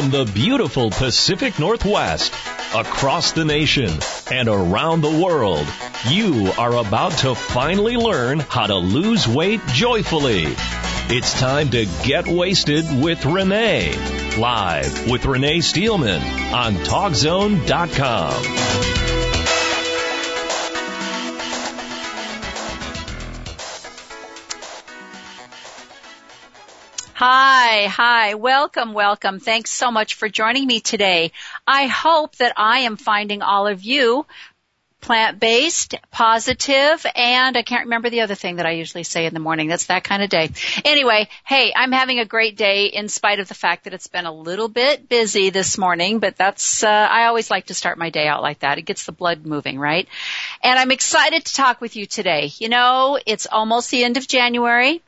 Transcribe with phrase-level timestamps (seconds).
[0.00, 2.32] From the beautiful Pacific Northwest,
[2.74, 3.90] across the nation,
[4.32, 5.66] and around the world,
[6.08, 10.46] you are about to finally learn how to lose weight joyfully.
[11.14, 13.92] It's time to get waisted with Rene.
[14.38, 16.22] Live with Rene Steelman
[16.54, 18.79] on TalkZone.com.
[27.22, 28.32] Hi, hi.
[28.32, 29.40] Welcome, welcome.
[29.40, 31.32] Thanks so much for joining me today.
[31.66, 34.24] I hope that I am finding all of you
[35.02, 39.40] plant-based, positive, and I can't remember the other thing that I usually say in the
[39.40, 39.68] morning.
[39.68, 40.48] That's that kind of day.
[40.82, 44.24] Anyway, hey, I'm having a great day in spite of the fact that it's been
[44.24, 48.08] a little bit busy this morning, but that's, uh, I always like to start my
[48.08, 48.78] day out like that.
[48.78, 50.08] It gets the blood moving, right?
[50.62, 52.50] And I'm excited to talk with you today.
[52.56, 55.02] You know, it's almost the end of January.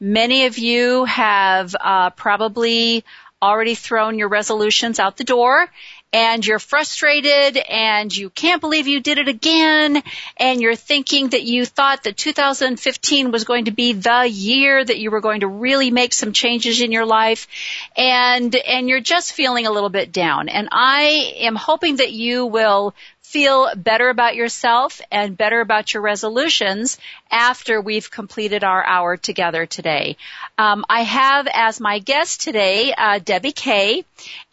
[0.00, 3.04] Many of you have uh, probably
[3.40, 5.68] already thrown your resolutions out the door
[6.14, 10.00] and you're frustrated and you can't believe you did it again
[10.36, 14.98] and you're thinking that you thought that 2015 was going to be the year that
[14.98, 17.48] you were going to really make some changes in your life
[17.96, 20.48] and and you're just feeling a little bit down.
[20.48, 22.94] And I am hoping that you will
[23.34, 26.98] feel better about yourself and better about your resolutions
[27.32, 30.16] after we've completed our hour together today.
[30.56, 34.04] Um, I have as my guest today uh, Debbie Kay,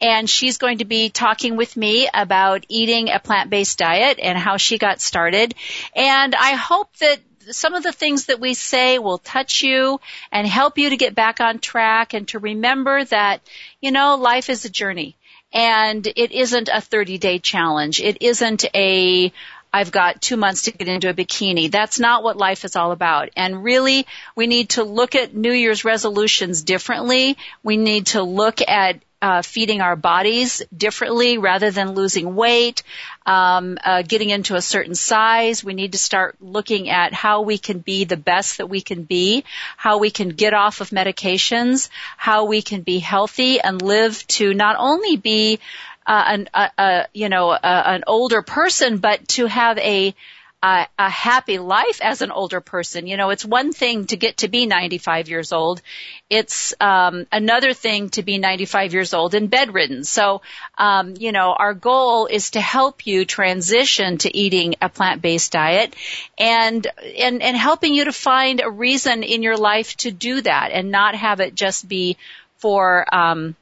[0.02, 4.58] and she's going to be talking with me about eating a plant-based diet and how
[4.58, 5.54] she got started.
[5.96, 7.20] And I hope that
[7.52, 10.00] some of the things that we say will touch you
[10.32, 13.42] and help you to get back on track and to remember that,
[13.80, 15.16] you know, life is a journey
[15.53, 17.99] and it isn't a 30 day challenge.
[17.99, 19.31] It isn't a,
[19.73, 21.71] I've got two months to get into a bikini.
[21.71, 23.30] That's not what life is all about.
[23.35, 27.38] And really, we need to look at New Year's resolutions differently.
[27.63, 32.83] We need to look at uh, feeding our bodies differently rather than losing weight,
[33.25, 35.63] um, uh, getting into a certain size.
[35.63, 39.03] We need to start looking at how we can be the best that we can
[39.03, 39.44] be,
[39.78, 44.53] how we can get off of medications, how we can be healthy and live to
[44.53, 45.59] not only be
[46.07, 50.16] uh, an, a, you know, an older person, but to have a
[50.63, 53.07] a, a happy life as an older person.
[53.07, 55.81] You know, it's one thing to get to be 95 years old.
[56.29, 60.03] It's um, another thing to be 95 years old and bedridden.
[60.03, 60.41] So,
[60.77, 65.95] um, you know, our goal is to help you transition to eating a plant-based diet
[66.38, 66.85] and
[67.17, 70.91] and and helping you to find a reason in your life to do that and
[70.91, 72.17] not have it just be
[72.57, 73.55] for um,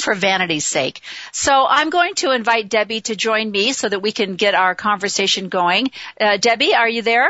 [0.00, 1.00] for vanity's sake.
[1.32, 4.74] So I'm going to invite Debbie to join me so that we can get our
[4.74, 5.90] conversation going.
[6.20, 7.28] Uh, Debbie, are you there?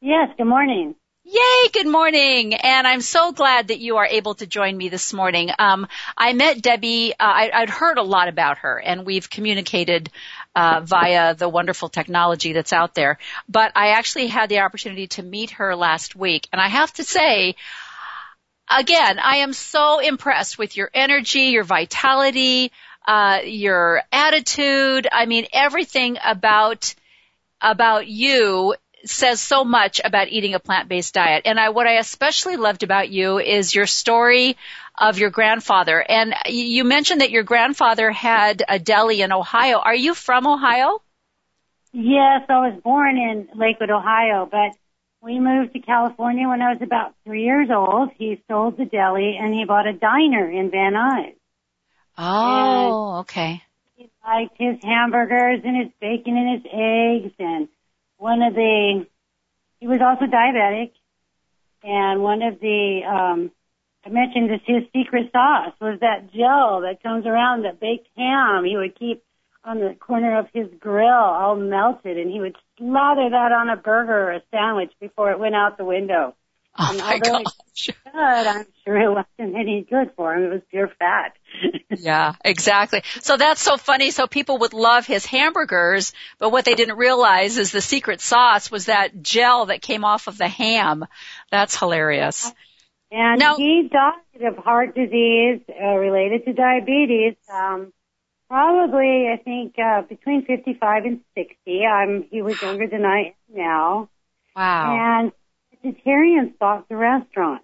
[0.00, 0.94] Yes, good morning.
[1.32, 2.54] Yay, good morning.
[2.54, 5.50] And I'm so glad that you are able to join me this morning.
[5.58, 5.86] Um,
[6.16, 10.10] I met Debbie, uh, I, would heard a lot about her and we've communicated
[10.56, 13.18] uh, via the wonderful technology that's out there.
[13.48, 17.04] But I actually had the opportunity to meet her last week and I have to
[17.04, 17.54] say,
[18.70, 22.72] again, I am so impressed with your energy, your vitality,
[23.06, 25.08] uh, your attitude.
[25.10, 26.94] I mean, everything about
[27.60, 31.42] about you says so much about eating a plant-based diet.
[31.46, 34.56] And I, what I especially loved about you is your story
[34.96, 36.00] of your grandfather.
[36.06, 39.78] And you mentioned that your grandfather had a deli in Ohio.
[39.78, 41.00] Are you from Ohio?
[41.92, 44.72] Yes, I was born in Lakewood, Ohio, but
[45.22, 48.10] we moved to California when I was about three years old.
[48.16, 51.34] He sold the deli and he bought a diner in Van Nuys.
[52.16, 53.62] Oh, and okay.
[53.96, 57.68] He liked his hamburgers and his bacon and his eggs and
[58.16, 59.06] one of the,
[59.78, 60.92] he was also diabetic
[61.82, 63.50] and one of the, um,
[64.04, 68.64] I mentioned this, his secret sauce was that gel that comes around the baked ham.
[68.64, 69.22] He would keep
[69.64, 73.76] on the corner of his grill all melted and he would slather that on a
[73.76, 76.34] burger or a sandwich before it went out the window.
[76.78, 77.44] Oh and my gosh.
[77.86, 80.44] Good, I'm sure it wasn't any good for him.
[80.44, 81.36] It was pure fat.
[81.90, 83.02] yeah, exactly.
[83.20, 84.10] So that's so funny.
[84.10, 88.70] So people would love his hamburgers, but what they didn't realize is the secret sauce
[88.70, 91.04] was that gel that came off of the ham.
[91.50, 92.50] That's hilarious.
[93.10, 97.34] And now, he died of heart disease uh, related to diabetes.
[97.52, 97.92] Um,
[98.50, 101.86] Probably, I think, uh, between 55 and 60.
[101.86, 104.10] I'm, he was younger than I am now.
[104.56, 105.22] Wow.
[105.22, 105.32] And
[105.80, 107.62] vegetarians bought the restaurant.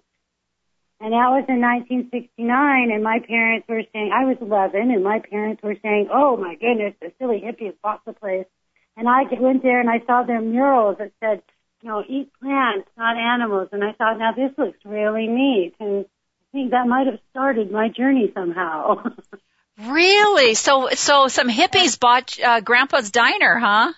[1.01, 5.19] And that was in 1969 and my parents were saying, I was 11 and my
[5.19, 8.47] parents were saying, oh my goodness, the silly hippies bought the place.
[8.95, 11.43] And I went there and I saw their murals that said,
[11.83, 13.69] you know, eat plants, not animals.
[13.73, 15.75] And I thought, now this looks really neat.
[15.79, 19.03] And I think that might have started my journey somehow.
[19.79, 20.55] Really?
[20.55, 23.93] So, so some hippies bought uh, Grandpa's diner, huh?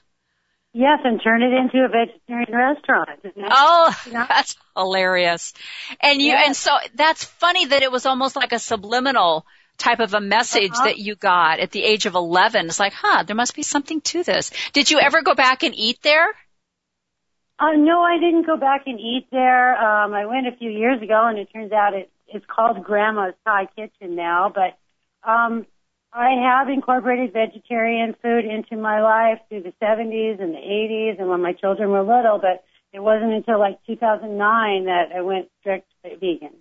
[0.73, 3.09] Yes, and turned it into a vegetarian restaurant.
[3.49, 5.53] Oh, that's hilarious.
[5.99, 6.47] And you, yes.
[6.47, 9.45] and so that's funny that it was almost like a subliminal
[9.77, 10.85] type of a message uh-huh.
[10.85, 12.67] that you got at the age of 11.
[12.67, 14.51] It's like, huh, there must be something to this.
[14.73, 16.27] Did you ever go back and eat there?
[17.57, 19.75] Uh, no, I didn't go back and eat there.
[19.75, 23.33] Um, I went a few years ago and it turns out it, it's called Grandma's
[23.45, 24.77] Thai Kitchen now, but,
[25.23, 25.65] um,
[26.11, 31.29] I have incorporated vegetarian food into my life through the 70s and the 80s and
[31.29, 32.63] when my children were little, but
[32.93, 36.55] it wasn't until like 2009 that I went strict vegan.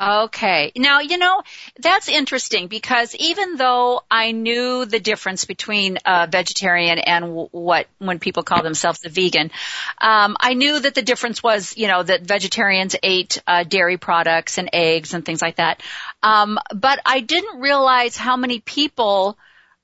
[0.00, 0.72] Okay.
[0.74, 1.42] Now, you know,
[1.78, 7.86] that's interesting because even though I knew the difference between a vegetarian and w- what,
[7.98, 9.52] when people call themselves a vegan,
[10.00, 14.58] um, I knew that the difference was, you know, that vegetarians ate uh, dairy products
[14.58, 15.80] and eggs and things like that.
[16.24, 19.38] Um, but I didn't realize how many people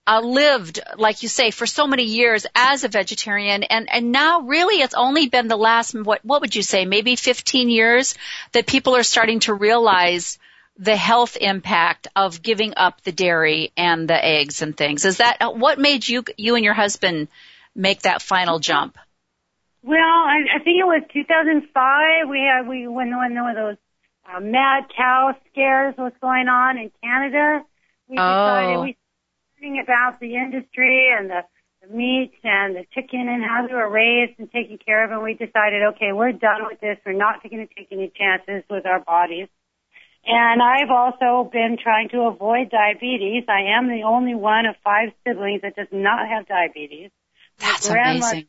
[0.07, 4.43] uh, lived, like you say, for so many years as a vegetarian, and and now
[4.43, 8.15] really it's only been the last what what would you say maybe 15 years
[8.53, 10.39] that people are starting to realize
[10.81, 15.05] the health impact of giving up the dairy and the eggs and things.
[15.05, 17.29] Is that what made you you and your husband
[17.75, 18.97] make that final jump?
[19.83, 22.29] Well, I, I think it was 2005.
[22.29, 23.77] We had we when when one of those
[24.27, 27.65] uh, mad cow scares was going on in Canada.
[28.09, 28.83] We decided oh.
[28.83, 28.97] we
[29.61, 31.41] learning about the industry and the,
[31.83, 35.23] the meat and the chicken and how they were raised and taken care of, and
[35.23, 36.99] we decided, okay, we're done with this.
[37.05, 39.49] We're not going to take any chances with our bodies.
[40.27, 43.45] And I've also been trying to avoid diabetes.
[43.49, 47.11] I am the only one of five siblings that does not have diabetes.
[47.59, 48.49] That's amazing.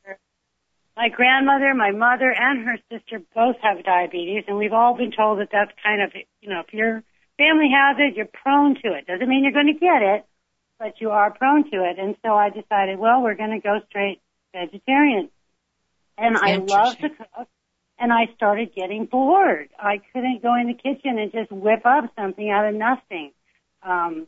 [0.97, 5.39] My grandmother, my mother, and her sister both have diabetes, and we've all been told
[5.39, 6.11] that that's kind of,
[6.41, 7.01] you know, if your
[7.37, 9.07] family has it, you're prone to it.
[9.07, 10.25] Doesn't mean you're going to get it,
[10.81, 11.99] but you are prone to it.
[11.99, 14.19] And so I decided, well, we're going to go straight
[14.51, 15.29] vegetarian.
[16.17, 17.47] And I love to cook.
[17.99, 19.69] And I started getting bored.
[19.77, 23.31] I couldn't go in the kitchen and just whip up something out of nothing.
[23.83, 24.25] Um,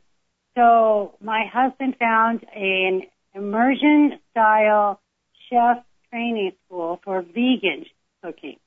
[0.55, 3.01] so my husband found an
[3.33, 5.01] immersion style
[5.49, 7.85] chef training school for vegan
[8.23, 8.57] cooking.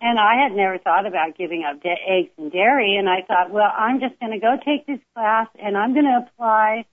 [0.00, 2.94] And I had never thought about giving up da- eggs and dairy.
[2.96, 6.04] And I thought, well, I'm just going to go take this class and I'm going
[6.04, 6.84] to apply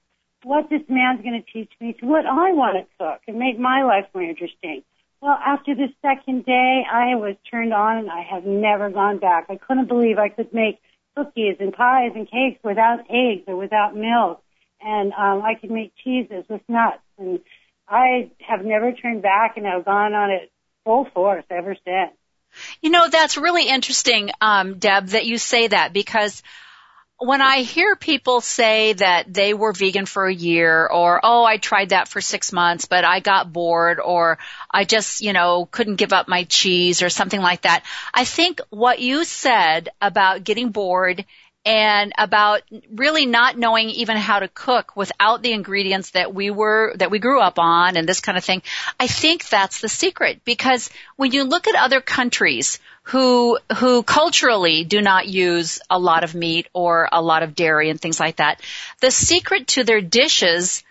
[0.45, 3.57] what this man's going to teach me to what I want to cook and make
[3.57, 4.83] my life more interesting.
[5.19, 9.47] Well, after the second day, I was turned on and I have never gone back.
[9.49, 10.79] I couldn't believe I could make
[11.17, 14.43] cookies and pies and cakes without eggs or without milk.
[14.79, 17.01] And um, I could make cheeses with nuts.
[17.17, 17.39] And
[17.89, 20.51] I have never turned back and I've gone on it
[20.83, 22.15] full force ever since.
[22.81, 26.43] You know, that's really interesting, um, Deb, that you say that because
[27.19, 31.57] when I hear people say that they were vegan for a year or, oh, I
[31.57, 34.37] tried that for six months, but I got bored or
[34.69, 37.83] I just, you know, couldn't give up my cheese or something like that.
[38.13, 41.25] I think what you said about getting bored
[41.65, 42.61] and about
[42.93, 47.17] really not knowing even how to cook without the ingredients that we were, that we
[47.17, 48.61] grew up on and this kind of thing.
[48.99, 54.83] I think that's the secret because when you look at other countries who, who culturally
[54.83, 58.35] do not use a lot of meat or a lot of dairy and things like
[58.35, 58.61] that,
[59.01, 60.83] the secret to their dishes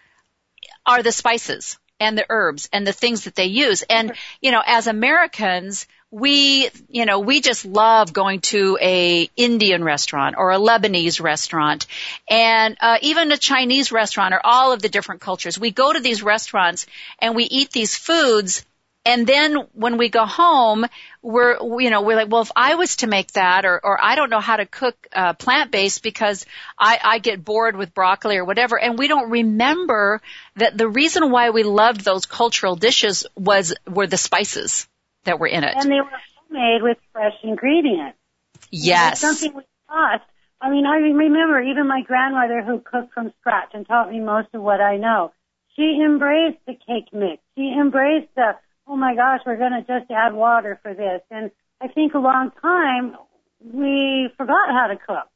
[0.84, 3.82] are the spices and the herbs and the things that they use.
[3.82, 9.82] And, you know, as Americans, we, you know, we just love going to a Indian
[9.82, 11.88] restaurant or a Lebanese restaurant.
[12.30, 15.58] And uh, even a Chinese restaurant or all of the different cultures.
[15.58, 16.86] We go to these restaurants
[17.18, 18.64] and we eat these foods.
[19.04, 20.86] And then when we go home,
[21.20, 24.14] we're, you know, we're like, well, if I was to make that, or, or I
[24.14, 26.46] don't know how to cook uh, plant-based because
[26.78, 30.22] I, I get bored with broccoli or whatever, and we don't remember
[30.56, 34.86] that the reason why we loved those cultural dishes was were the spices
[35.24, 35.74] that were in it.
[35.76, 36.10] And they were
[36.50, 38.18] made with fresh ingredients.
[38.70, 39.20] Yes.
[39.20, 40.22] Something we lost.
[40.60, 44.48] I mean, I remember even my grandmother who cooked from scratch and taught me most
[44.54, 45.32] of what I know.
[45.76, 47.42] She embraced the cake mix.
[47.56, 48.52] She embraced the,
[48.86, 51.20] oh my gosh, we're going to just add water for this.
[51.30, 51.50] And
[51.80, 53.16] I think a long time
[53.60, 55.28] we forgot how to cook.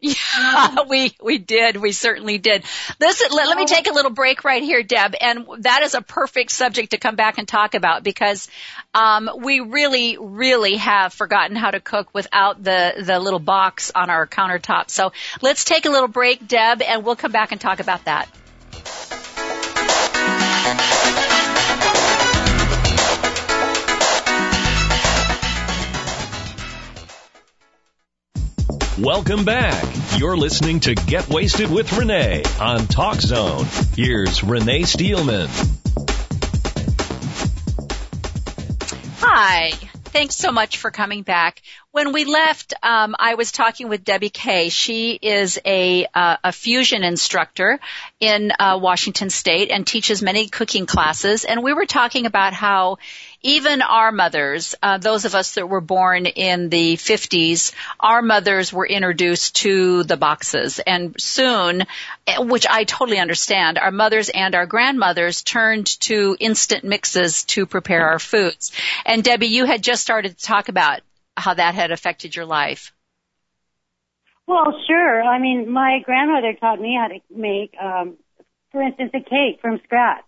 [0.00, 1.76] Yeah, we we did.
[1.76, 2.64] We certainly did.
[3.00, 6.00] Listen, let, let me take a little break right here, Deb, and that is a
[6.00, 8.48] perfect subject to come back and talk about because
[8.94, 14.08] um, we really, really have forgotten how to cook without the the little box on
[14.08, 14.88] our countertop.
[14.88, 18.28] So let's take a little break, Deb, and we'll come back and talk about that.
[29.00, 29.82] Welcome back.
[30.18, 33.64] You're listening to Get Waisted with Rene on Talk Zone.
[33.96, 35.48] Here's Rene Steelman.
[39.20, 39.70] Hi.
[40.12, 41.62] Thanks so much for coming back.
[41.92, 44.68] When we left, um, I was talking with Debbie Kay.
[44.68, 47.80] She is a, uh, a fusion instructor
[48.18, 51.44] in uh, Washington State and teaches many cooking classes.
[51.44, 52.98] And we were talking about how
[53.42, 58.72] even our mothers, uh, those of us that were born in the 50s, our mothers
[58.72, 60.78] were introduced to the boxes.
[60.78, 61.86] And soon,
[62.38, 68.08] which I totally understand, our mothers and our grandmothers turned to instant mixes to prepare
[68.08, 68.72] our foods.
[69.06, 71.00] And Debbie, you had just started to talk about
[71.36, 72.92] how that had affected your life.
[74.46, 75.22] Well, sure.
[75.22, 78.16] I mean, my grandmother taught me how to make, um,
[78.72, 80.24] for instance, a cake from scratch.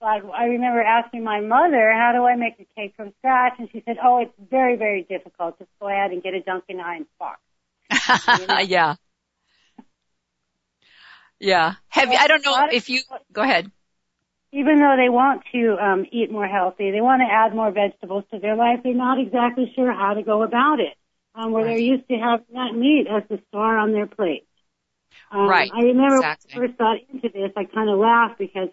[0.00, 3.54] But I remember asking my mother, how do I make a cake from scratch?
[3.58, 5.58] And she said, oh, it's very, very difficult.
[5.58, 7.40] Just go ahead and get a Duncan Hines box.
[8.40, 8.58] You know?
[8.58, 8.94] yeah.
[11.40, 11.74] Yeah.
[11.88, 13.00] Have you, I don't know if you,
[13.32, 13.70] go ahead.
[14.52, 18.24] Even though they want to um, eat more healthy, they want to add more vegetables
[18.32, 20.94] to their life, they're not exactly sure how to go about it.
[21.34, 21.72] Um, where right.
[21.72, 24.46] they're used to having that meat as the star on their plate.
[25.30, 25.70] Um, right.
[25.74, 26.50] I remember exactly.
[26.54, 28.70] when I first got into this, I kind of laughed because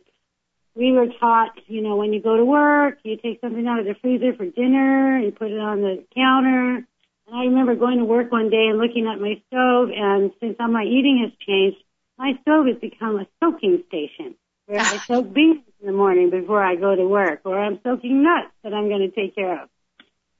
[0.75, 3.85] we were taught, you know, when you go to work, you take something out of
[3.85, 6.85] the freezer for dinner, you put it on the counter.
[7.27, 10.55] And I remember going to work one day and looking at my stove, and since
[10.59, 11.77] all my eating has changed,
[12.17, 16.63] my stove has become a soaking station where I soak beans in the morning before
[16.63, 19.69] I go to work, or I'm soaking nuts that I'm going to take care of.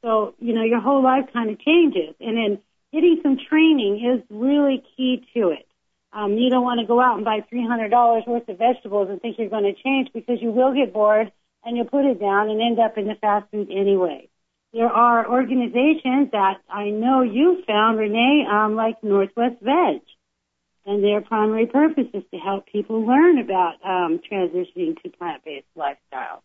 [0.01, 2.15] So, you know, your whole life kind of changes.
[2.19, 2.59] And then
[2.91, 5.65] getting some training is really key to it.
[6.13, 9.37] Um, you don't want to go out and buy $300 worth of vegetables and think
[9.39, 11.31] you're going to change because you will get bored
[11.65, 14.29] and you'll put it down and end up in the fast food anyway.
[14.73, 20.01] There are organizations that I know you found, Rene, um, like Northwest Veg.
[20.85, 26.41] And their primary purpose is to help people learn about um, transitioning to plant-based lifestyles.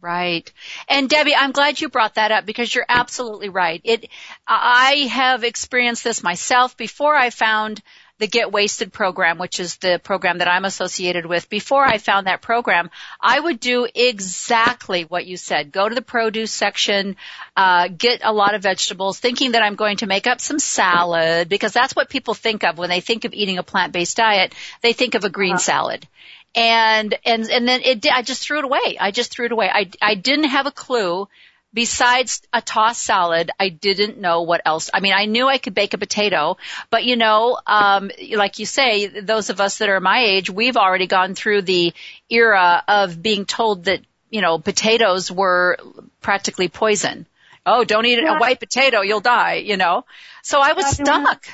[0.00, 0.50] Right.
[0.88, 3.80] And Debbie, I'm glad you brought that up because you're absolutely right.
[3.82, 4.08] It,
[4.46, 7.82] I have experienced this myself before I found
[8.18, 12.26] the Get Waisted program, which is the program that I'm associated with, before I found
[12.26, 15.72] that program, I would do exactly what you said.
[15.72, 17.16] Go to the produce section,
[17.56, 21.48] uh, get a lot of vegetables, thinking that I'm going to make up some salad,
[21.48, 24.54] because that's what people think of when they think of eating a plant-based diet.
[24.82, 25.58] They think of a green uh-huh.
[25.58, 26.08] salad
[26.54, 28.96] and and and then it I just threw it away.
[28.98, 29.70] I just threw it away.
[29.72, 31.28] I I didn't have a clue
[31.72, 34.90] besides a tossed salad, I didn't know what else.
[34.92, 36.56] I mean, I knew I could bake a potato,
[36.90, 40.76] but you know, um, like you say, those of us that are my age, we've
[40.76, 41.92] already gone through the
[42.30, 45.78] era of being told that, you know, potatoes were
[46.20, 47.26] practically poison.
[47.66, 50.04] Oh, don't eat a white potato, you'll die, you know.
[50.42, 51.46] So I was stuck.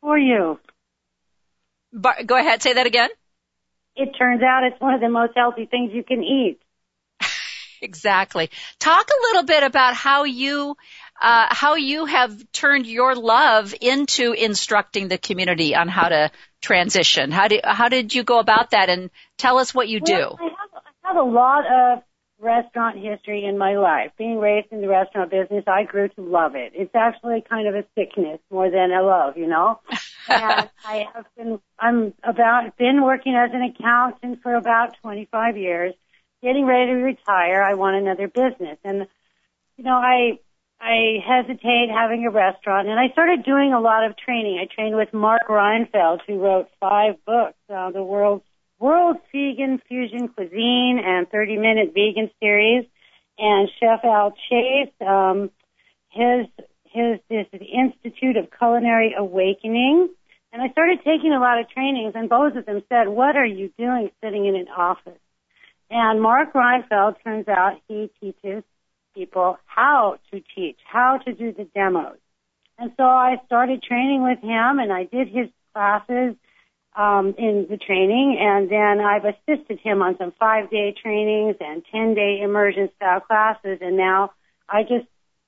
[0.00, 0.58] For you.
[1.92, 3.10] But, go ahead, say that again.
[3.94, 6.60] It turns out it's one of the most healthy things you can eat.
[7.80, 8.50] Exactly.
[8.78, 10.76] Talk a little bit about how you
[11.20, 16.30] uh, how you have turned your love into instructing the community on how to
[16.60, 17.30] transition.
[17.30, 18.88] How did how did you go about that?
[18.88, 20.14] And tell us what you do.
[20.14, 22.02] I, have, I have a lot of
[22.40, 24.12] restaurant history in my life.
[24.16, 26.72] Being raised in the restaurant business, I grew to love it.
[26.74, 29.80] It's actually kind of a sickness more than a love, you know.
[30.28, 35.94] and I have been I'm about been working as an accountant for about 25 years
[36.42, 37.62] getting ready to retire.
[37.62, 38.78] I want another business.
[38.84, 39.06] And,
[39.76, 40.38] you know, I,
[40.80, 44.58] I hesitate having a restaurant and I started doing a lot of training.
[44.60, 48.44] I trained with Mark Reinfeld who wrote five books, uh, the world's
[48.78, 52.84] world's vegan fusion cuisine and 30 minute vegan series
[53.38, 55.50] and Chef Al Chase, um,
[56.10, 56.46] his,
[56.84, 60.08] his, this is the Institute of Culinary Awakening.
[60.52, 63.46] And I started taking a lot of trainings and both of them said, what are
[63.46, 65.18] you doing sitting in an office?
[65.90, 68.62] And Mark Reinfeld turns out he teaches
[69.14, 72.18] people how to teach, how to do the demos.
[72.78, 76.36] And so I started training with him and I did his classes
[76.96, 81.82] um, in the training and then I've assisted him on some five day trainings and
[81.90, 84.32] 10 day immersion style classes and now
[84.68, 85.06] I just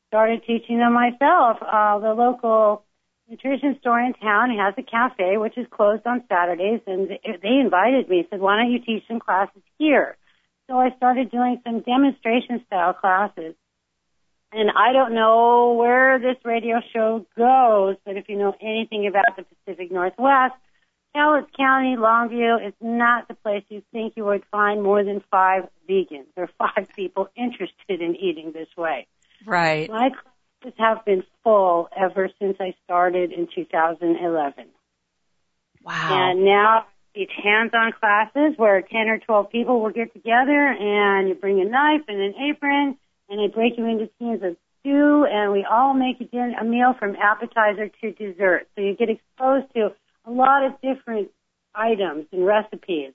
[0.08, 1.58] started teaching them myself.
[1.60, 2.84] Uh, the local
[3.28, 8.08] nutrition store in town has a cafe which is closed on Saturdays and they invited
[8.08, 10.16] me, said, why don't you teach some classes here?
[10.70, 13.56] So I started doing some demonstration style classes.
[14.52, 19.36] And I don't know where this radio show goes, but if you know anything about
[19.36, 20.54] the Pacific Northwest,
[21.14, 25.68] Cowlitz County, Longview is not the place you think you would find more than five
[25.88, 29.08] vegans or five people interested in eating this way.
[29.44, 29.90] Right.
[29.90, 34.66] My classes have been full ever since I started in 2011.
[35.82, 36.30] Wow.
[36.30, 41.34] And now it's hands-on classes where 10 or 12 people will get together and you
[41.34, 42.96] bring a knife and an apron
[43.28, 46.94] and they break you into teams of two and we all make a, a meal
[46.98, 48.68] from appetizer to dessert.
[48.74, 49.92] So you get exposed to
[50.26, 51.30] a lot of different
[51.74, 53.12] items and recipes.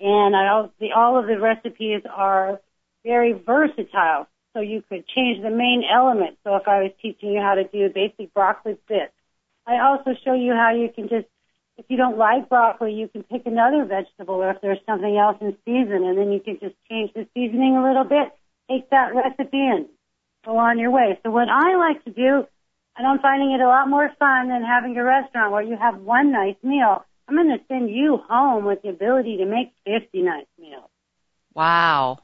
[0.00, 2.60] And I also, the, all of the recipes are
[3.04, 4.26] very versatile.
[4.52, 6.38] So you could change the main element.
[6.44, 9.12] So if I was teaching you how to do basic broccoli bits,
[9.66, 11.26] I also show you how you can just,
[11.78, 15.36] if you don't like broccoli, you can pick another vegetable or if there's something else
[15.40, 18.32] in season and then you can just change the seasoning a little bit,
[18.70, 19.86] take that recipe and
[20.44, 21.18] go on your way.
[21.22, 22.46] So what I like to do,
[22.96, 26.00] and I'm finding it a lot more fun than having a restaurant where you have
[26.00, 27.04] one nice meal.
[27.28, 30.88] I'm going to send you home with the ability to make 50 nice meals.
[31.52, 32.18] Wow.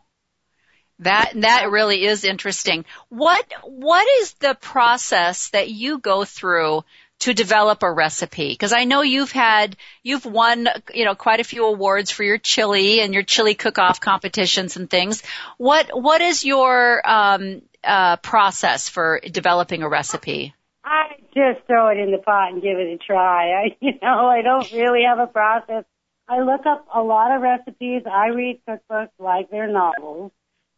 [1.00, 2.84] That that really is interesting.
[3.08, 6.84] What what is the process that you go through
[7.22, 8.48] to develop a recipe?
[8.48, 12.38] Because I know you've had you've won you know quite a few awards for your
[12.38, 15.22] chili and your chili cook-off competitions and things.
[15.58, 20.54] What what is your um, uh, process for developing a recipe?
[20.84, 23.52] I just throw it in the pot and give it a try.
[23.52, 25.84] I you know I don't really have a process.
[26.28, 28.02] I look up a lot of recipes.
[28.10, 30.32] I read cookbooks like they're novels.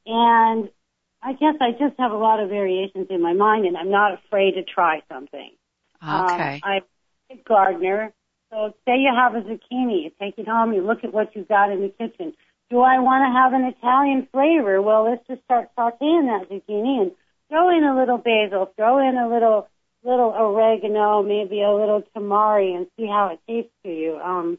[0.06, 0.68] And
[1.22, 4.12] I guess I just have a lot of variations in my mind and I'm not
[4.14, 5.52] afraid to try something.
[6.06, 6.54] Okay.
[6.54, 6.82] Um, I'm
[7.30, 8.12] a gardener.
[8.50, 11.48] So say you have a zucchini, you take it home, you look at what you've
[11.48, 12.34] got in the kitchen.
[12.70, 14.80] Do I want to have an Italian flavor?
[14.80, 17.12] Well, let's just start sauteing that zucchini and
[17.48, 19.68] throw in a little basil, throw in a little
[20.04, 24.16] little oregano, maybe a little tamari, and see how it tastes to you.
[24.16, 24.58] Um,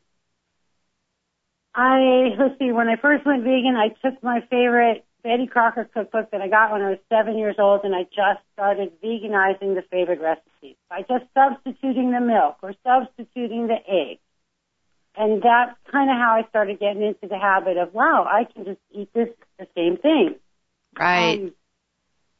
[1.74, 2.72] I let's see.
[2.72, 6.72] When I first went vegan, I took my favorite Betty Crocker cookbook that I got
[6.72, 11.02] when I was seven years old, and I just started veganizing the favorite recipes by
[11.02, 14.20] just substituting the milk or substituting the egg.
[15.18, 18.66] And that's kind of how I started getting into the habit of, wow, I can
[18.66, 20.36] just eat this the same thing.
[20.98, 21.40] Right.
[21.40, 21.54] Um,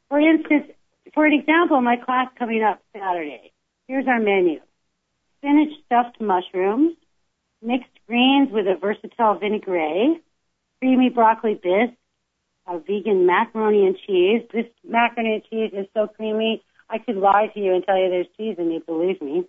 [0.08, 0.70] for instance,
[1.12, 3.52] for an example, my class coming up Saturday.
[3.88, 4.60] Here's our menu:
[5.38, 6.94] spinach stuffed mushrooms,
[7.60, 10.22] mixed greens with a versatile vinaigrette,
[10.78, 11.98] creamy broccoli bisque,
[12.66, 14.42] a vegan macaroni and cheese.
[14.52, 18.10] This macaroni and cheese is so creamy, I could lie to you and tell you
[18.10, 19.44] there's cheese in it, believe me.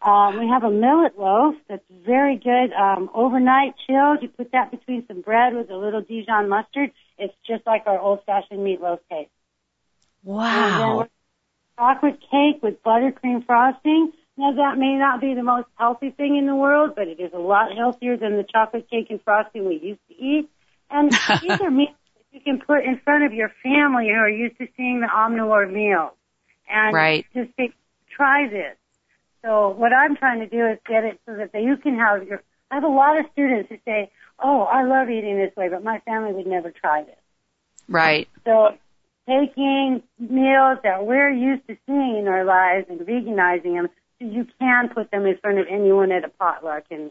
[0.00, 4.22] Um, we have a millet loaf that's very good, um, overnight chilled.
[4.22, 6.92] You put that between some bread with a little Dijon mustard.
[7.18, 9.30] It's just like our old-fashioned meatloaf cake.
[10.22, 11.08] Wow.
[11.76, 14.12] Chocolate cake with buttercream frosting.
[14.36, 17.32] Now that may not be the most healthy thing in the world, but it is
[17.34, 20.48] a lot healthier than the chocolate cake and frosting we used to eat.
[20.90, 21.10] And
[21.42, 21.97] these are meals
[22.32, 25.70] you can put in front of your family who are used to seeing the omnivore
[25.70, 26.12] meals.
[26.68, 27.26] And Right.
[27.34, 27.72] just say,
[28.14, 28.76] try this.
[29.42, 32.42] So what I'm trying to do is get it so that you can have your,
[32.70, 35.82] I have a lot of students who say, oh, I love eating this way, but
[35.82, 37.16] my family would never try this.
[37.88, 38.28] Right.
[38.44, 38.76] So
[39.26, 43.88] taking meals that we're used to seeing in our lives and veganizing them
[44.18, 47.10] so you can put them in front of anyone at a potluck and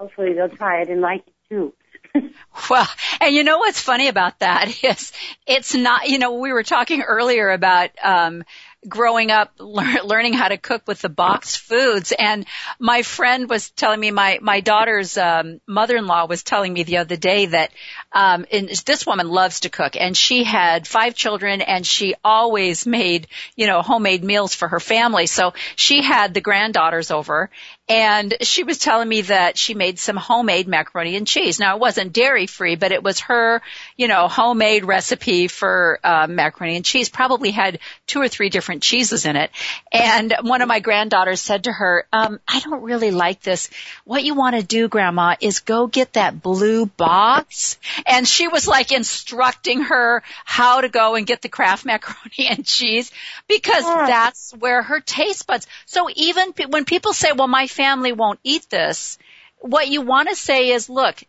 [0.00, 1.72] hopefully they'll try it and like it too.
[2.70, 2.88] Well,
[3.20, 5.12] and you know what's funny about that is
[5.46, 8.44] it's not, you know, we were talking earlier about, um,
[8.88, 12.12] growing up lear- learning how to cook with the boxed foods.
[12.16, 12.46] And
[12.78, 17.16] my friend was telling me my my daughter's um mother-in-law was telling me the other
[17.16, 17.72] day that
[18.16, 22.86] um and this woman loves to cook and she had five children and she always
[22.86, 27.50] made you know homemade meals for her family so she had the granddaughters over
[27.88, 31.60] and she was telling me that she made some homemade macaroni and cheese.
[31.60, 33.62] Now it wasn't dairy free, but it was her,
[33.96, 37.08] you know, homemade recipe for uh, macaroni and cheese.
[37.08, 39.52] Probably had two or three different cheeses in it.
[39.92, 43.70] And one of my granddaughters said to her, um, "I don't really like this.
[44.04, 48.68] What you want to do, Grandma, is go get that blue box." And she was
[48.68, 53.10] like instructing her how to go and get the Kraft macaroni and cheese
[53.48, 54.06] because Yeah.
[54.06, 55.66] that's where her taste buds.
[55.86, 59.18] So even pe- when people say, "Well, my family won't eat this,"
[59.58, 61.22] what you want to say is, "Look,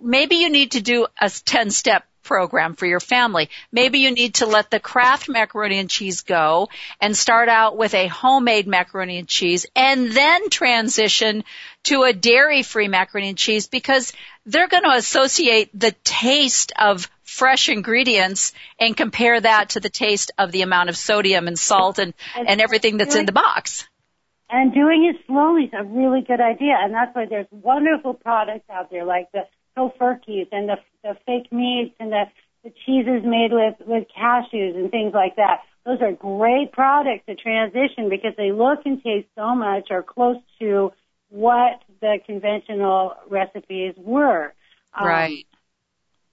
[0.00, 3.48] maybe you need to do a 10 step program for your family.
[3.72, 6.68] Maybe you need to let the Kraft macaroni and cheese go
[7.00, 11.44] and start out with a homemade macaroni and cheese and then transition
[11.84, 14.12] to a dairy free macaroni and cheese because
[14.50, 20.32] they're going to associate the taste of fresh ingredients and compare that to the taste
[20.38, 23.86] of the amount of sodium and salt and, and everything that's in the box.
[24.50, 26.74] And doing it slowly is a really good idea.
[26.76, 29.46] And that's why there's wonderful products out there like the
[29.78, 32.24] tofurkeys and the, the fake meats and the,
[32.64, 35.60] the cheeses made with, with cashews and things like that.
[35.86, 40.36] Those are great products to transition because they look and taste so much or close
[40.58, 40.92] to
[41.30, 44.52] what the conventional recipes were.
[44.98, 45.46] Um, right.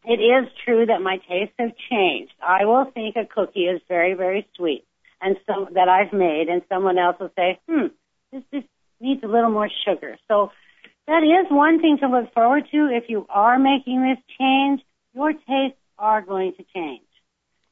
[0.04, 2.34] It is true that my tastes have changed.
[2.42, 4.86] I will think a cookie is very, very sweet
[5.22, 7.88] and some that I've made and someone else will say, hmm,
[8.32, 8.68] this just
[9.00, 10.18] needs a little more sugar.
[10.28, 10.52] So
[11.08, 14.82] that is one thing to look forward to if you are making this change.
[15.14, 17.02] Your tastes are going to change.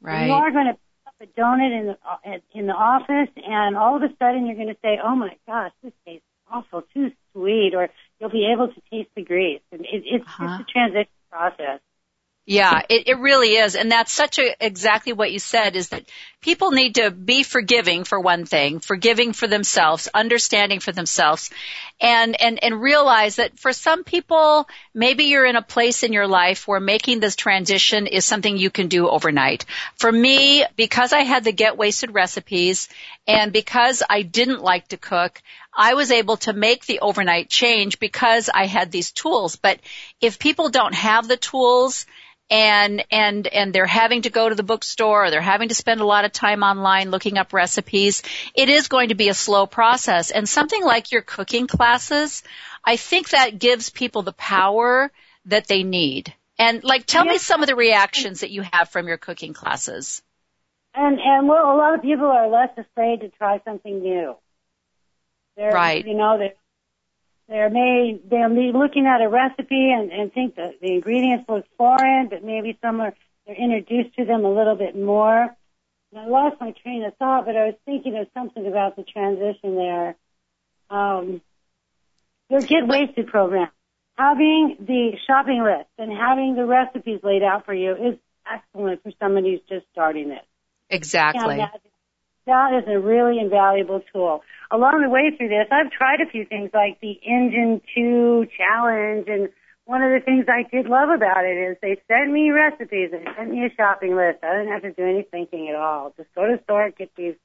[0.01, 0.27] Right.
[0.27, 3.95] You are going to pick up a donut in the in the office, and all
[3.95, 7.73] of a sudden you're going to say, "Oh my gosh, this tastes awful, too sweet,"
[7.75, 7.89] or
[8.19, 9.61] you'll be able to taste the grease.
[9.71, 10.57] And it, it's uh-huh.
[10.57, 11.79] just a transition process.
[12.47, 13.75] Yeah, it, it really is.
[13.75, 16.05] And that's such a, exactly what you said is that
[16.41, 21.49] people need to be forgiving for one thing, forgiving for themselves, understanding for themselves,
[21.99, 26.27] and, and, and realize that for some people, maybe you're in a place in your
[26.27, 29.65] life where making this transition is something you can do overnight.
[29.95, 32.89] For me, because I had the get waisted recipes
[33.25, 35.41] and because I didn't like to cook,
[35.75, 39.57] I was able to make the overnight change because I had these tools.
[39.57, 39.79] But
[40.21, 42.05] if people don't have the tools,
[42.49, 45.99] and and and they're having to go to the bookstore or they're having to spend
[45.99, 48.21] a lot of time online looking up recipes
[48.53, 50.31] it is going to be a slow process.
[50.31, 52.43] And something like your cooking classes
[52.83, 55.11] i think that gives people the power
[55.45, 56.33] that they need.
[56.57, 60.21] And like tell me some of the reactions that you have from your cooking classes.
[60.93, 64.35] And and well a lot of people are less afraid to try something new
[65.55, 66.53] they're, right you know they
[67.47, 71.65] they're may they'll be looking at a recipe and, and think that the ingredients look
[71.77, 73.13] foreign, but maybe some are
[73.45, 75.55] they're introduced to them a little bit more.
[76.11, 79.03] And I lost my train of thought, but I was thinking of something about the
[79.03, 80.15] transition there.
[80.89, 81.41] Um,
[82.49, 83.69] your Get Waisted program.
[84.17, 88.17] Having the shopping list and having the recipes laid out for you is
[88.51, 90.43] excellent for somebody who's just starting it.
[90.89, 91.57] Exactly.
[92.45, 94.41] That is a really invaluable tool.
[94.71, 99.27] Along the way through this, I've tried a few things like the Engine 2 challenge
[99.27, 99.49] and
[99.85, 103.23] one of the things I did love about it is they sent me recipes, they
[103.37, 104.43] sent me a shopping list.
[104.43, 106.13] I didn't have to do any thinking at all.
[106.17, 107.35] Just go to the store, get these.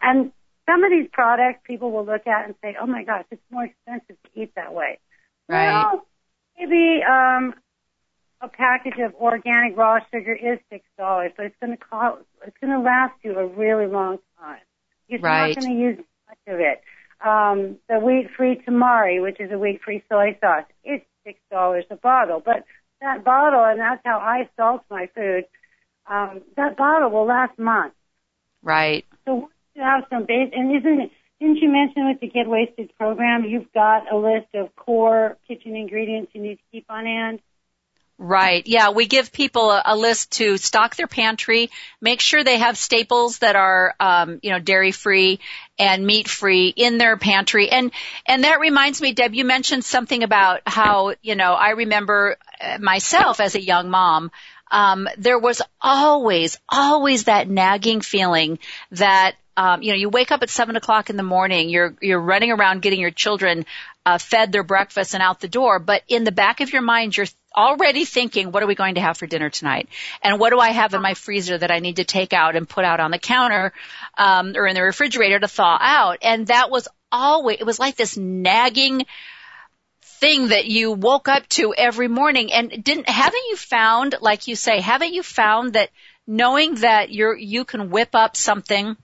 [0.00, 0.30] And
[0.66, 3.64] some of these products people will look at and say, oh my gosh, it's more
[3.64, 5.00] expensive to eat that way.
[5.48, 5.72] Right.
[5.72, 6.06] Well,
[6.56, 7.54] maybe um,
[8.40, 12.56] a package of organic raw sugar is six dollars, but it's going to cost, it's
[12.60, 14.60] going to last you a really long time.
[15.08, 15.56] You're right.
[15.56, 15.98] not going to use
[16.28, 16.82] much of it.
[17.24, 22.40] Um, the wheat-free tamari, which is a wheat-free soy sauce, it's six dollars a bottle.
[22.44, 22.64] But
[23.00, 25.44] that bottle, and that's how I salt my food.
[26.08, 27.96] Um, that bottle will last months.
[28.62, 29.04] Right.
[29.24, 31.10] So once you have some base, and isn't it?
[31.40, 35.76] Didn't you mention with the Get Waisted program, you've got a list of core kitchen
[35.76, 37.40] ingredients you need to keep on hand?
[38.20, 38.66] Right.
[38.66, 42.76] Yeah, we give people a, a, list to stock their pantry, make sure they have
[42.76, 45.38] staples that are, um, you know, dairy free
[45.78, 47.70] and meat free in their pantry.
[47.70, 47.92] And
[48.26, 52.78] and that reminds me, Deb, you mentioned something about how, you know, I remember uh,
[52.80, 54.32] myself as a young mom.
[54.68, 58.58] Um, there was always, always that nagging feeling
[58.90, 62.20] that um, you know, you wake up at seven o'clock in the morning, you're you're
[62.20, 63.66] running around getting your children
[64.06, 67.16] uh, fed their breakfast and out the door, but in the back of your mind,
[67.16, 69.88] you're already thinking, what are we going to have for dinner tonight?
[70.22, 72.68] And what do I have in my freezer that I need to take out and
[72.68, 73.72] put out on the counter,
[74.16, 76.18] um, or in the refrigerator to thaw out?
[76.22, 79.06] And that was always, it was like this nagging
[80.02, 82.52] thing that you woke up to every morning.
[82.52, 85.90] And didn't, haven't you found, like you say, haven't you found that
[86.26, 88.96] knowing that you're, you can whip up something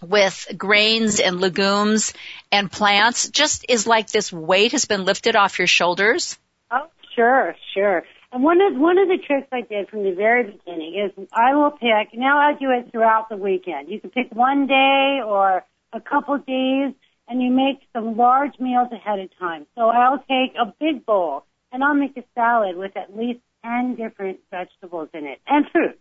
[0.00, 2.12] with grains and legumes
[2.52, 6.38] and plants just is like this weight has been lifted off your shoulders?
[6.70, 8.02] Oh, Sure, sure.
[8.32, 11.54] And one of one of the tricks I did from the very beginning is I
[11.54, 12.14] will pick.
[12.14, 13.88] Now I do it throughout the weekend.
[13.88, 16.94] You can pick one day or a couple days,
[17.28, 19.66] and you make some large meals ahead of time.
[19.76, 23.94] So I'll take a big bowl and I'll make a salad with at least ten
[23.94, 26.00] different vegetables in it and fruit.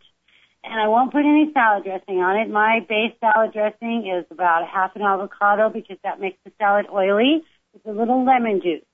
[0.63, 2.49] And I won't put any salad dressing on it.
[2.49, 7.43] My base salad dressing is about half an avocado because that makes the salad oily
[7.73, 8.85] with a little lemon juice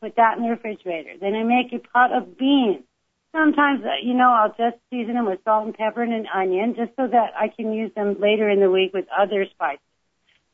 [0.00, 1.12] put that in the refrigerator.
[1.20, 2.84] Then I make a pot of beans.
[3.32, 6.74] Sometimes, uh, you know, I'll just season them with salt and pepper and an onion
[6.76, 9.80] just so that I can use them later in the week with other spices.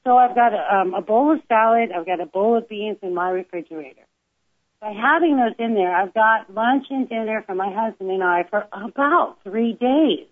[0.04, 2.96] So I've got a, um, a bowl of salad, I've got a bowl of beans
[3.02, 4.06] in my refrigerator.
[4.80, 8.44] By having those in there, I've got lunch and dinner for my husband and I
[8.48, 10.26] for about three days.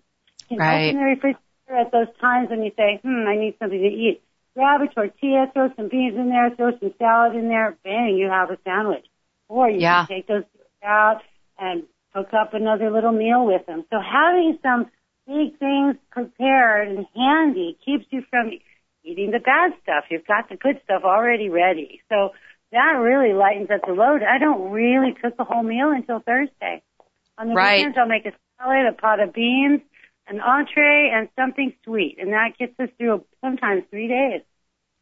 [0.49, 0.89] You can right.
[0.89, 4.23] open the refrigerator at those times when you say, hmm, I need something to eat.
[4.59, 8.27] Grab a tortilla, throw some beans in there, throw some salad in there, bang, you
[8.27, 9.05] have a sandwich.
[9.47, 10.05] Or you yeah.
[10.05, 10.43] can take those
[10.83, 11.21] out
[11.57, 13.85] and hook up another little meal with them.
[13.89, 14.91] So having some
[15.25, 18.51] big things prepared and handy keeps you from
[19.05, 20.03] eating the bad stuff.
[20.11, 22.01] You've got the good stuff already ready.
[22.09, 22.31] So
[22.73, 24.23] that really lightens up the load.
[24.23, 26.83] I don't really cook a whole meal until Thursday.
[27.37, 27.77] On the right.
[27.77, 29.79] weekends, I'll make a salad, a pot of beans,
[30.27, 34.41] an entree, and something sweet, and that gets us through sometimes three days.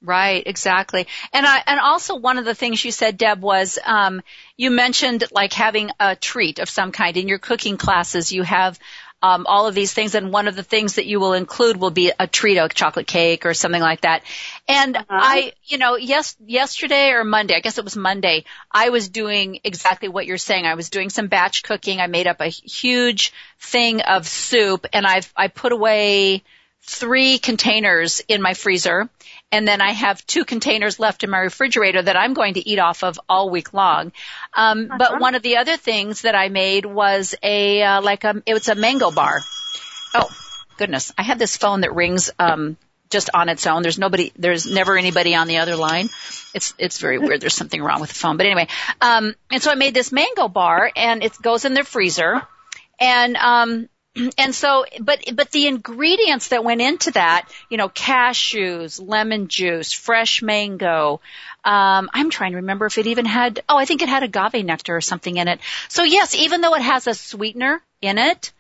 [0.01, 1.07] Right, exactly.
[1.33, 4.21] And I, and also one of the things you said, Deb, was, um,
[4.55, 8.31] you mentioned like having a treat of some kind in your cooking classes.
[8.31, 8.79] You have,
[9.21, 11.89] um, all of these things, and one of the things that you will include will
[11.89, 14.23] be a treat, a chocolate cake or something like that.
[14.67, 15.05] And uh-huh.
[15.10, 19.60] I, you know, yes, yesterday or Monday, I guess it was Monday, I was doing
[19.63, 20.65] exactly what you're saying.
[20.65, 21.99] I was doing some batch cooking.
[21.99, 26.43] I made up a huge thing of soup, and I've I put away
[26.83, 29.10] three containers in my freezer
[29.51, 32.79] and then I have two containers left in my refrigerator that I'm going to eat
[32.79, 34.12] off of all week long.
[34.53, 34.97] Um, uh-huh.
[34.97, 38.53] But one of the other things that I made was a uh, like a it
[38.53, 39.39] was a mango bar.
[40.13, 40.29] Oh
[40.77, 42.77] goodness, I have this phone that rings um,
[43.10, 43.81] just on its own.
[43.81, 46.10] There's nobody, there's never anybody on the other line.
[46.53, 47.41] It's, it's very weird.
[47.41, 48.38] There's something wrong with the phone.
[48.38, 48.67] But anyway,
[49.01, 52.41] um, and so I made this mango bar and it goes in the freezer.
[52.99, 53.89] And, um,
[54.38, 59.91] and so, but, but the ingredients that went into that, you know, cashews, lemon juice,
[59.93, 61.21] fresh mango,
[61.63, 64.65] um, I'm trying to remember if it even had, oh, I think it had agave
[64.65, 65.60] nectar or something in it.
[65.89, 68.51] So yes, even though it has a sweetener in it,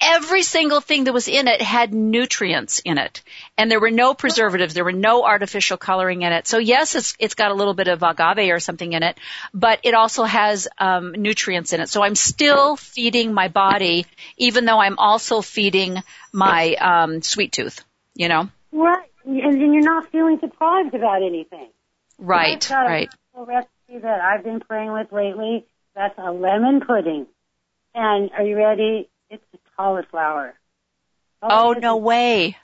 [0.00, 3.22] every single thing that was in it had nutrients in it.
[3.58, 6.46] And there were no preservatives, there were no artificial coloring in it.
[6.46, 9.18] So yes, it's, it's got a little bit of agave or something in it,
[9.52, 11.88] but it also has um, nutrients in it.
[11.88, 17.84] So I'm still feeding my body, even though I'm also feeding my um, sweet tooth,
[18.14, 18.48] you know?
[18.72, 19.10] Right.
[19.24, 21.70] And then you're not feeling deprived about anything.
[22.18, 23.10] Right, right.
[23.34, 27.26] A recipe that I've been playing with lately, that's a lemon pudding.
[27.94, 29.08] And are you ready?
[29.30, 30.54] It's a cauliflower.
[31.42, 32.56] Oh, oh no way.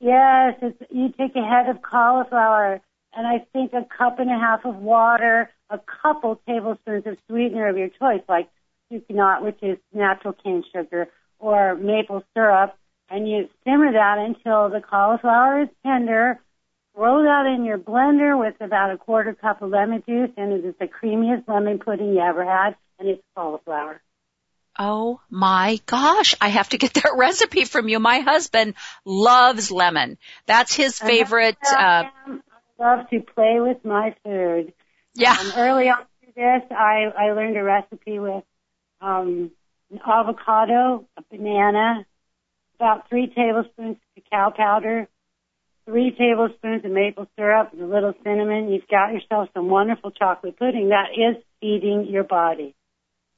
[0.00, 2.80] Yes, it's, you take a head of cauliflower
[3.16, 7.68] and I think a cup and a half of water, a couple tablespoons of sweetener
[7.68, 8.48] of your choice, like
[8.92, 12.76] sucanat, which is natural cane sugar, or maple syrup,
[13.08, 16.40] and you simmer that until the cauliflower is tender.
[16.94, 20.64] Throw that in your blender with about a quarter cup of lemon juice, and it
[20.64, 24.00] is the creamiest lemon pudding you ever had, and it's cauliflower.
[24.78, 27.98] Oh my gosh, I have to get that recipe from you.
[27.98, 30.18] My husband loves lemon.
[30.46, 31.58] That's his favorite.
[31.64, 32.38] Uh, I
[32.78, 34.72] love to play with my food.
[35.14, 35.36] Yeah.
[35.38, 38.42] Um, early on through this, I, I learned a recipe with
[39.00, 39.52] um,
[39.92, 42.04] an avocado, a banana,
[42.76, 45.08] about three tablespoons of cacao powder,
[45.84, 48.72] three tablespoons of maple syrup, and a little cinnamon.
[48.72, 50.88] You've got yourself some wonderful chocolate pudding.
[50.88, 52.74] That is feeding your body.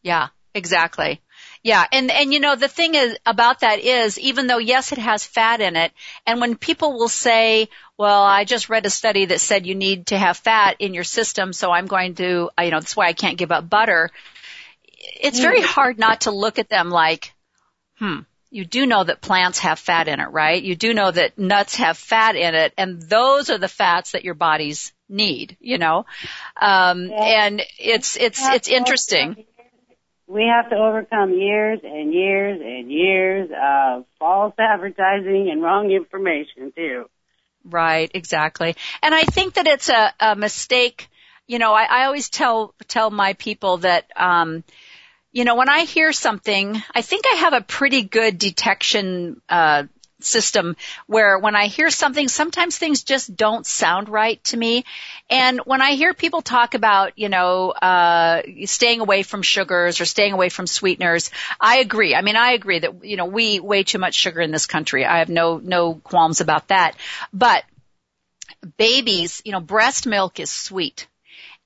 [0.03, 1.21] Yeah, exactly.
[1.63, 4.99] Yeah, and and you know the thing is about that is even though yes it
[4.99, 5.93] has fat in it,
[6.25, 10.07] and when people will say, well, I just read a study that said you need
[10.09, 13.15] to have fat in your system, so I'm going to, you know, that's why I
[13.15, 14.11] can't give up butter.
[15.21, 15.65] It's very mm.
[15.65, 17.35] hard not to look at them like,
[17.99, 20.63] hmm, you do know that plants have fat in it, right?
[20.63, 24.25] You do know that nuts have fat in it, and those are the fats that
[24.25, 26.07] your bodies need, you know.
[26.61, 29.47] Um, and it's it's it's interesting
[30.27, 36.73] we have to overcome years and years and years of false advertising and wrong information
[36.75, 37.09] too.
[37.65, 38.77] Right, exactly.
[39.03, 41.09] And I think that it's a, a mistake.
[41.47, 44.65] You know, I, I always tell tell my people that um,
[45.37, 49.85] you know, when I hear something, I think I have a pretty good detection uh,
[50.21, 50.77] system
[51.07, 54.85] where when I hear something, sometimes things just don't sound right to me.
[55.29, 60.05] And when I hear people talk about, you know, uh, staying away from sugars or
[60.05, 62.15] staying away from sweeteners, I agree.
[62.15, 64.67] I mean, I agree that, you know, we eat way too much sugar in this
[64.67, 65.05] country.
[65.05, 66.97] I have no, no qualms about that.
[67.33, 67.65] But
[68.77, 71.07] babies, you know, breast milk is sweet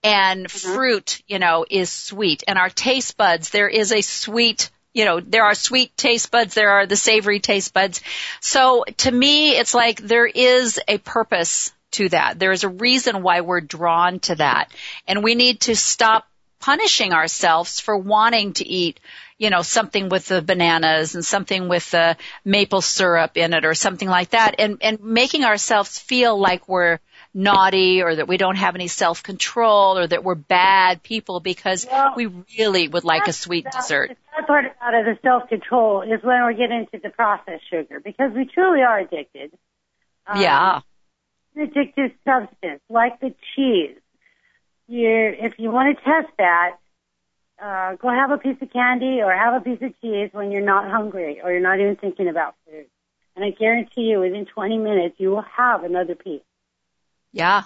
[0.03, 0.75] and mm-hmm.
[0.75, 5.20] fruit, you know, is sweet and our taste buds, there is a sweet you know,
[5.20, 8.00] there are sweet taste buds, there are the savory taste buds.
[8.40, 12.38] So to me, it's like there is a purpose to that.
[12.38, 14.72] There is a reason why we're drawn to that.
[15.07, 16.26] And we need to stop
[16.61, 19.00] punishing ourselves for wanting to eat,
[19.38, 23.74] you know, something with the bananas and something with the maple syrup in it or
[23.74, 26.98] something like that and, and making ourselves feel like we're
[27.33, 32.14] naughty or that we don't have any self-control or that we're bad people because well,
[32.16, 32.27] we
[32.59, 34.09] really would like a sweet dessert.
[34.11, 38.01] The sad part about it, the self-control, is when we get into the processed sugar
[38.01, 39.53] because we truly are addicted.
[40.27, 40.81] Um, yeah.
[41.55, 43.97] An addictive substance like the cheese.
[44.88, 46.79] You, if you want to test that,
[47.62, 50.64] uh, go have a piece of candy or have a piece of cheese when you're
[50.64, 52.87] not hungry or you're not even thinking about food.
[53.37, 56.43] And I guarantee you within 20 minutes you will have another piece.
[57.33, 57.62] Yeah.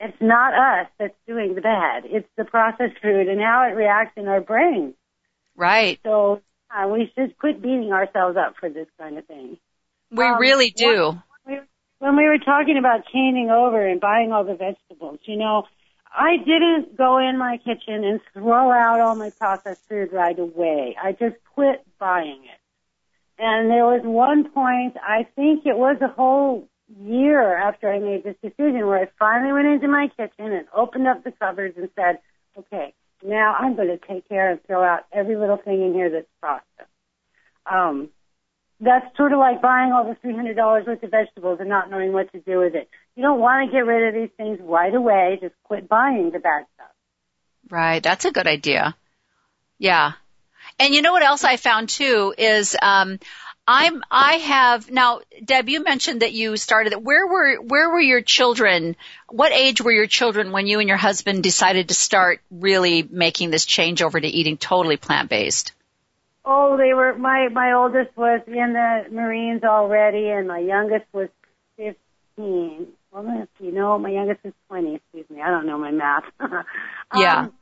[0.00, 2.04] It's not us that's doing the bad.
[2.06, 4.94] It's the processed food and how it reacts in our brain.
[5.56, 5.98] Right.
[6.04, 9.58] So uh, we should quit beating ourselves up for this kind of thing.
[10.10, 11.20] We Um, really do.
[11.44, 15.64] when we were talking about changing over and buying all the vegetables, you know,
[16.14, 20.96] I didn't go in my kitchen and throw out all my processed food right away.
[21.02, 22.60] I just quit buying it.
[23.40, 26.68] And there was one point, I think it was a whole
[27.02, 31.06] year after I made this decision where I finally went into my kitchen and opened
[31.06, 32.18] up the cupboards and said,
[32.58, 36.10] okay, now I'm going to take care and throw out every little thing in here
[36.10, 36.90] that's processed.
[37.70, 38.08] Um,
[38.80, 42.30] that's sort of like buying all the $300 worth of vegetables and not knowing what
[42.32, 42.88] to do with it.
[43.16, 45.38] You don't want to get rid of these things right away.
[45.40, 46.86] Just quit buying the bad stuff.
[47.68, 48.02] Right.
[48.02, 48.96] That's a good idea.
[49.78, 50.12] Yeah.
[50.78, 53.18] And you know what else I found too is um
[53.70, 58.22] I'm I have now Deb you mentioned that you started where were where were your
[58.22, 58.96] children
[59.28, 63.50] what age were your children when you and your husband decided to start really making
[63.50, 65.72] this change over to eating totally plant based?
[66.46, 71.28] Oh, they were my my oldest was in the Marines already, and my youngest was
[71.76, 72.86] fifteen.
[73.12, 73.70] Well, let's see.
[73.70, 74.94] No, my youngest is twenty.
[74.94, 75.42] Excuse me.
[75.42, 76.24] I don't know my math.
[77.14, 77.40] Yeah.
[77.40, 77.52] Um,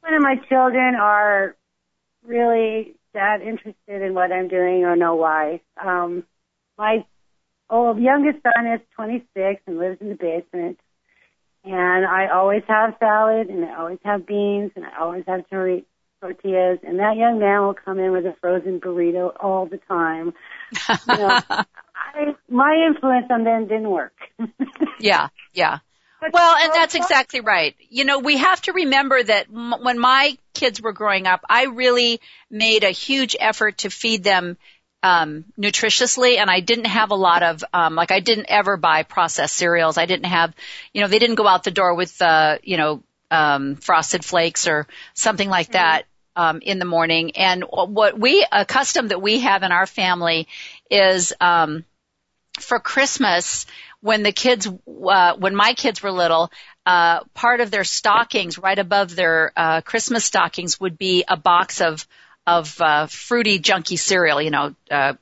[0.00, 1.56] one of my children are
[2.26, 5.60] really that interested in what I'm doing or know why.
[5.82, 6.24] Um,
[6.78, 7.04] my
[7.70, 10.78] oh, youngest son is 26 and lives in the basement.
[11.64, 16.78] And I always have salad, and I always have beans, and I always have tortillas.
[16.82, 20.34] And that young man will come in with a frozen burrito all the time.
[21.08, 24.14] You know, I, my influence on them didn't work.
[25.02, 25.78] Yeah, yeah.
[26.22, 27.74] But- Well, and that's exactly right.
[27.90, 31.64] You know, we have to remember that m- when my kids were growing up, I
[31.64, 34.56] really made a huge effort to feed them
[35.02, 39.02] um, nutritiously, and I didn't have a lot of um, like I didn't ever buy
[39.02, 39.98] processed cereals.
[39.98, 40.54] I didn't have,
[40.92, 44.68] you know, they didn't go out the door with, uh, you know, um, frosted flakes
[44.68, 46.04] or something like that
[46.36, 47.32] um, in the morning.
[47.36, 50.46] And what we a custom that we have in our family
[50.88, 51.84] is um,
[52.60, 53.66] for Christmas
[54.02, 56.50] when the kids, uh, when my kids were little,
[56.84, 61.80] uh, part of their stockings, right above their uh, Christmas stockings, would be a box
[61.80, 62.06] of
[62.44, 64.42] of uh, fruity, junky cereal.
[64.42, 65.14] You know, uh,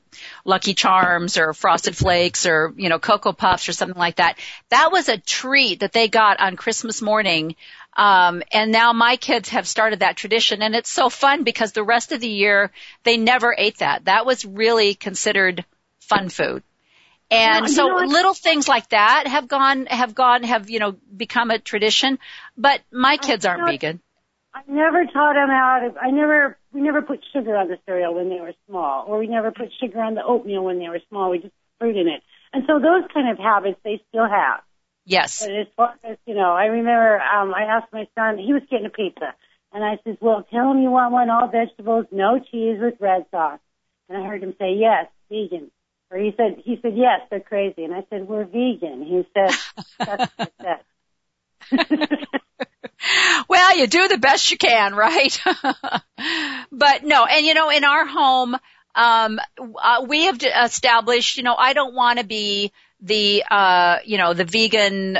[0.43, 4.39] Lucky Charms or Frosted Flakes or you know Cocoa Puffs or something like that.
[4.69, 7.55] That was a treat that they got on Christmas morning.
[7.95, 11.83] Um, and now my kids have started that tradition, and it's so fun because the
[11.83, 12.71] rest of the year
[13.03, 14.05] they never ate that.
[14.05, 15.65] That was really considered
[15.99, 16.63] fun food.
[17.31, 20.97] And you so know little things like that have gone, have gone, have, you know,
[21.15, 22.19] become a tradition.
[22.57, 24.01] But my kids aren't vegan.
[24.53, 25.97] I never taught them how to.
[25.97, 26.57] I never.
[26.73, 29.69] We never put sugar on the cereal when they were small, or we never put
[29.79, 31.31] sugar on the oatmeal when they were small.
[31.31, 34.61] We just put fruit in it, and so those kind of habits they still have.
[35.05, 35.39] Yes.
[35.39, 38.37] But as far as you know, I remember um, I asked my son.
[38.37, 39.33] He was getting a pizza,
[39.71, 43.25] and I said, "Well, tell him you want one all vegetables, no cheese with red
[43.31, 43.59] sauce."
[44.09, 45.71] And I heard him say, "Yes, vegan."
[46.11, 49.51] Or he said, "He said yes, they're crazy." And I said, "We're vegan." He said,
[49.97, 50.83] "That's
[53.47, 55.39] well, you do the best you can, right?
[56.71, 58.57] but no, and you know, in our home,
[58.95, 62.71] um, uh, we have established, you know, I don't want to be
[63.01, 65.17] the, uh, you know, the vegan,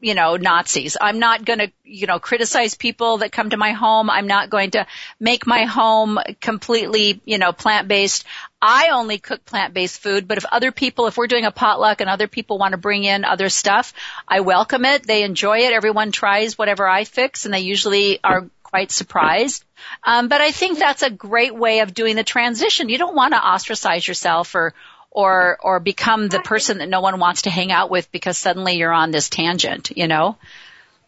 [0.00, 0.96] you know, Nazis.
[1.00, 4.08] I'm not going to, you know, criticize people that come to my home.
[4.08, 4.86] I'm not going to
[5.18, 8.24] make my home completely, you know, plant-based.
[8.62, 12.10] I only cook plant-based food, but if other people, if we're doing a potluck and
[12.10, 13.94] other people want to bring in other stuff,
[14.28, 15.06] I welcome it.
[15.06, 15.72] They enjoy it.
[15.72, 19.64] Everyone tries whatever I fix and they usually are quite surprised.
[20.04, 22.88] Um, but I think that's a great way of doing the transition.
[22.88, 24.74] You don't want to ostracize yourself or,
[25.10, 28.74] or, or become the person that no one wants to hang out with because suddenly
[28.74, 30.36] you're on this tangent, you know?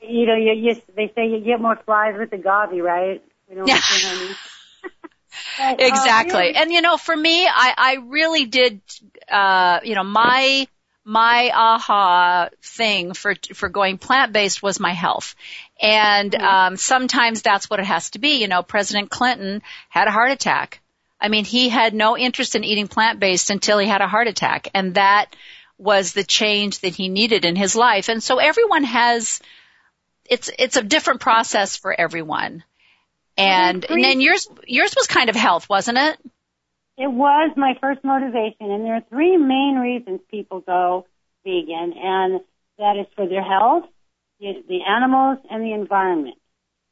[0.00, 3.22] you know, you, you, they say you get more flies with the gobby, right?
[3.48, 3.74] We don't Yeah.
[3.74, 4.34] want to honey.
[5.58, 6.54] But, uh, Exactly.
[6.54, 8.80] And you know, for me, I, I really did,
[9.30, 10.66] uh, you know, my,
[11.04, 15.34] my aha thing for, for going plant-based was my health.
[15.80, 18.40] And, um, sometimes that's what it has to be.
[18.40, 20.80] You know, President Clinton had a heart attack.
[21.20, 24.68] I mean, he had no interest in eating plant-based until he had a heart attack.
[24.74, 25.34] And that
[25.78, 28.08] was the change that he needed in his life.
[28.08, 29.40] And so everyone has,
[30.28, 32.62] it's, it's a different process for everyone.
[33.36, 36.18] And, and then yours, yours was kind of health, wasn't it?
[36.98, 41.06] It was my first motivation, and there are three main reasons people go
[41.44, 42.40] vegan, and
[42.78, 43.84] that is for their health,
[44.38, 46.36] the, the animals, and the environment.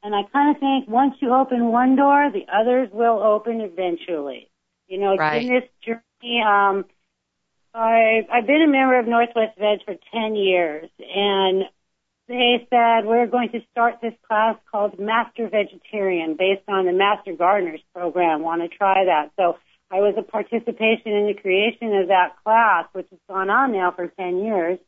[0.03, 4.49] And I kind of think once you open one door, the others will open eventually.
[4.87, 5.43] You know, right.
[5.43, 6.85] in this journey, um,
[7.73, 11.63] I, I've been a member of Northwest Veg for 10 years and
[12.31, 17.33] they said we're going to start this class called Master Vegetarian based on the Master
[17.33, 18.41] Gardeners program.
[18.41, 19.31] Want to try that?
[19.35, 19.57] So
[19.91, 23.91] I was a participation in the creation of that class, which has gone on now
[23.91, 24.79] for 10 years.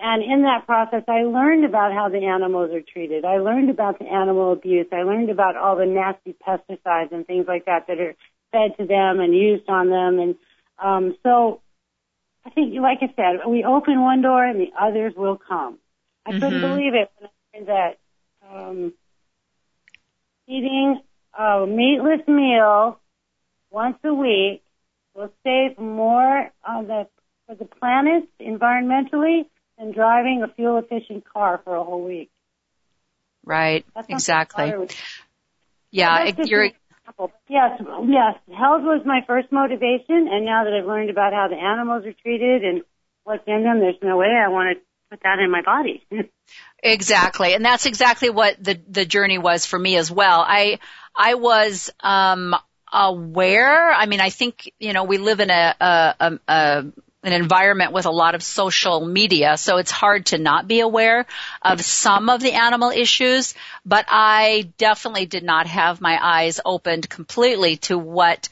[0.00, 3.24] And in that process, I learned about how the animals are treated.
[3.24, 4.86] I learned about the animal abuse.
[4.92, 8.14] I learned about all the nasty pesticides and things like that that are
[8.52, 10.18] fed to them and used on them.
[10.18, 10.34] And
[10.78, 11.60] um, so
[12.44, 15.78] I think, like I said, we open one door and the others will come.
[16.28, 16.40] I mm-hmm.
[16.40, 17.98] couldn't believe it when I learned that
[18.46, 18.92] um,
[20.46, 21.00] eating
[21.38, 23.00] a meatless meal
[23.70, 24.62] once a week
[25.14, 27.06] will save more on the
[27.46, 29.46] for the planet environmentally
[29.78, 32.30] than driving a fuel efficient car for a whole week.
[33.44, 33.86] Right.
[34.08, 34.74] Exactly.
[35.90, 36.70] Yeah, you're.
[37.48, 38.34] Yes, yes.
[38.48, 42.12] Health was my first motivation, and now that I've learned about how the animals are
[42.12, 42.82] treated and
[43.24, 46.04] what's in them, there's no way I want to put that in my body.
[46.82, 50.44] exactly, and that's exactly what the the journey was for me as well.
[50.46, 50.78] I
[51.14, 52.54] I was um
[52.92, 53.92] aware.
[53.92, 56.84] I mean, I think you know we live in a, a, a, a
[57.24, 61.26] an environment with a lot of social media, so it's hard to not be aware
[61.62, 63.54] of some of the animal issues,
[63.84, 68.48] but I definitely did not have my eyes opened completely to what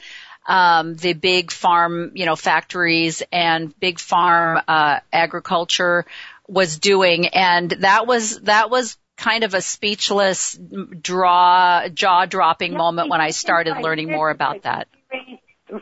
[0.48, 6.07] um, the big farm, you know, factories and big farm uh, agriculture
[6.49, 10.59] was doing, and that was that was kind of a speechless
[11.01, 14.88] draw jaw dropping moment when I started learning more about that.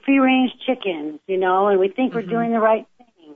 [0.05, 2.17] Free range chickens, you know, and we think mm-hmm.
[2.17, 3.35] we're doing the right thing.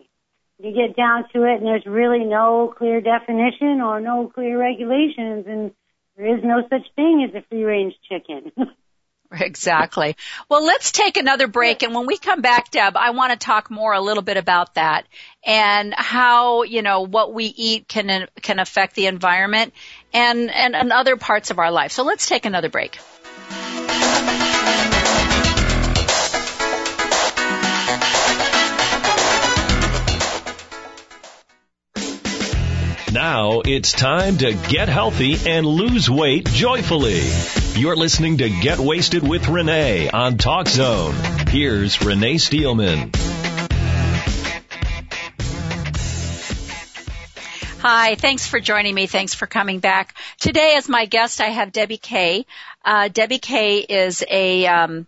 [0.61, 5.45] You get down to it and there's really no clear definition or no clear regulations
[5.47, 5.73] and
[6.17, 8.53] there is no such thing as a free range chicken.
[9.41, 10.17] Exactly.
[10.49, 11.83] Well, let's take another break.
[11.83, 14.75] And when we come back, Deb, I want to talk more a little bit about
[14.75, 15.07] that
[15.45, 19.75] and how, you know, what we eat can, can affect the environment
[20.15, 21.93] and, and, and other parts of our life.
[21.93, 22.99] So let's take another break.
[33.13, 37.23] Now it's time to get healthy and lose weight joyfully.
[37.79, 41.15] You're listening to Get Waisted with Rene on Talk Zone.
[41.47, 43.13] Here's Rene Steelman.
[47.79, 49.07] Hi, thanks for joining me.
[49.07, 50.17] Thanks for coming back.
[50.41, 52.47] Today as my guest, I have Debbie Kay.
[52.85, 55.07] Uh, Debbie Kay is a, um,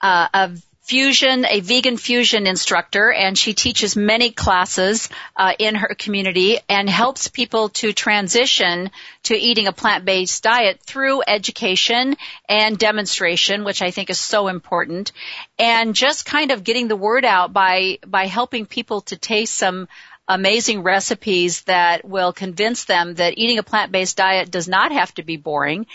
[0.00, 0.50] uh, a
[0.82, 6.90] fusion, a vegan fusion instructor, and she teaches many classes uh, in her community and
[6.90, 8.90] helps people to transition
[9.22, 12.16] to eating a plant-based diet through education
[12.48, 15.12] and demonstration, which I think is so important,
[15.58, 19.86] and just kind of getting the word out by by helping people to taste some
[20.32, 25.22] amazing recipes that will convince them that eating a plant-based diet does not have to
[25.22, 25.86] be boring.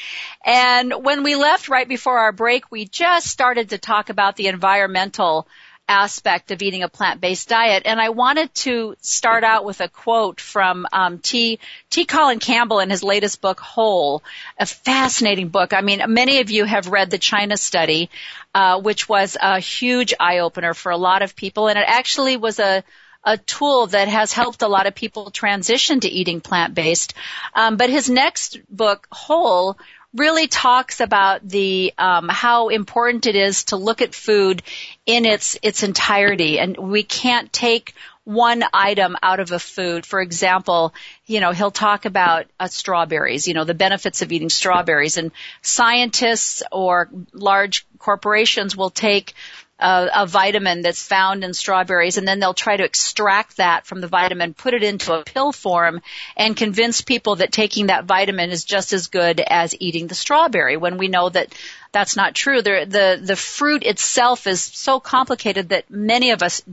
[0.46, 4.48] And when we left right before our break, we just started to talk about the
[4.48, 5.48] environmental
[5.90, 7.84] aspect of eating a plant-based diet.
[7.86, 11.60] And I wanted to start out with a quote from um, T.
[11.90, 12.06] T.
[12.06, 14.22] Colin Campbell in his latest book, Whole,
[14.60, 15.74] a fascinating book.
[15.74, 18.10] I mean, many of you have read the China study,
[18.54, 22.38] uh, which was a huge eye opener for a lot of people, and it actually
[22.38, 22.84] was a
[23.28, 27.14] a tool that has helped a lot of people transition to eating plant-based.
[27.54, 29.78] Um, but his next book, Whole,
[30.16, 34.64] really talks about the um, how important it is to look at food
[35.06, 40.06] in its its entirety, and we can't take one item out of a food.
[40.06, 40.94] For example,
[41.26, 45.32] you know, he'll talk about uh, strawberries, you know, the benefits of eating strawberries and
[45.62, 49.34] scientists or large corporations will take
[49.80, 54.02] a, a vitamin that's found in strawberries and then they'll try to extract that from
[54.02, 56.02] the vitamin, put it into a pill form
[56.36, 60.78] and convince people that taking that vitamin is just as good as eating the strawberry
[60.78, 61.54] when we know that
[61.92, 62.62] that's not true.
[62.62, 66.64] The, the, the fruit itself is so complicated that many of us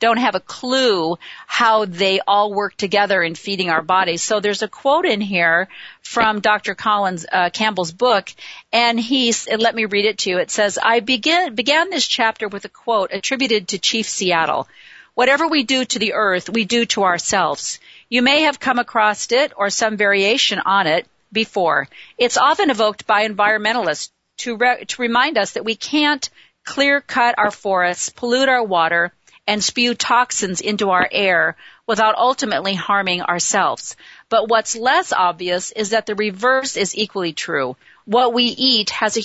[0.00, 4.22] don't have a clue how they all work together in feeding our bodies.
[4.22, 5.68] So there's a quote in here
[6.02, 6.74] from Dr.
[6.74, 8.32] Collins uh, Campbell's book,
[8.72, 10.38] and he's let me read it to you.
[10.38, 14.66] It says, "I begin began this chapter with a quote attributed to Chief Seattle."
[15.14, 17.78] Whatever we do to the earth, we do to ourselves.
[18.08, 21.88] You may have come across it or some variation on it before.
[22.16, 26.28] It's often evoked by environmentalists to, re- to remind us that we can't
[26.64, 29.12] clear cut our forests, pollute our water,
[29.50, 33.96] and spew toxins into our air without ultimately harming ourselves.
[34.28, 37.76] But what's less obvious is that the reverse is equally true.
[38.04, 39.22] What we eat has a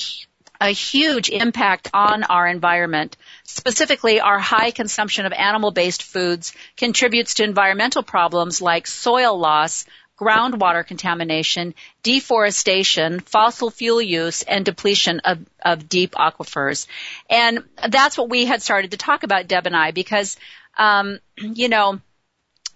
[0.62, 3.18] a huge impact on our environment.
[3.44, 9.84] Specifically, our high consumption of animal-based foods contributes to environmental problems like soil loss,
[10.20, 16.88] groundwater contamination, deforestation, fossil fuel use, and depletion of, of deep aquifers.
[17.30, 20.38] And that's what we had started to talk about, Deb and I, because,
[20.78, 22.00] um, you know,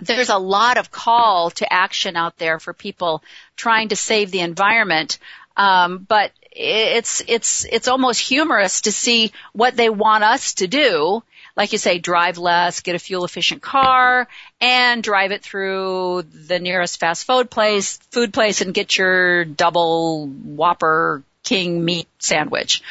[0.02, 3.22] there's a lot of call to action out there for people
[3.58, 5.18] trying to save the environment.
[5.58, 11.22] Um, but it's it's it's almost humorous to see what they want us to do
[11.60, 14.30] like you say, drive less, get a fuel efficient car,
[14.62, 20.26] and drive it through the nearest fast food place, food place and get your double
[20.28, 22.82] Whopper King meat sandwich.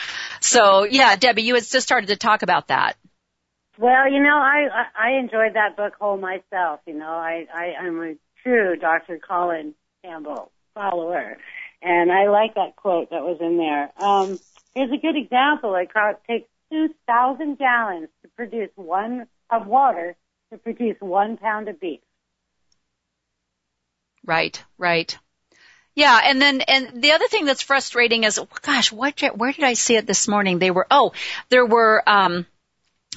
[0.40, 2.98] So yeah, Debbie, you had just started to talk about that.
[3.78, 6.80] Well, you know, I I enjoyed that book whole myself.
[6.86, 9.18] You know, I I I'm a true Dr.
[9.18, 11.38] Colin Campbell follower,
[11.80, 13.92] and I like that quote that was in there.
[13.96, 14.38] Um,
[14.74, 15.74] here's a good example.
[15.74, 15.88] It
[16.28, 18.08] takes 2,000 gallons
[18.38, 20.16] produce one of water
[20.52, 22.00] to produce one pound of beef.
[24.24, 25.18] Right, right.
[25.96, 29.72] Yeah, and then and the other thing that's frustrating is, gosh, what where did I
[29.72, 30.60] see it this morning?
[30.60, 31.12] They were oh,
[31.48, 32.46] there were um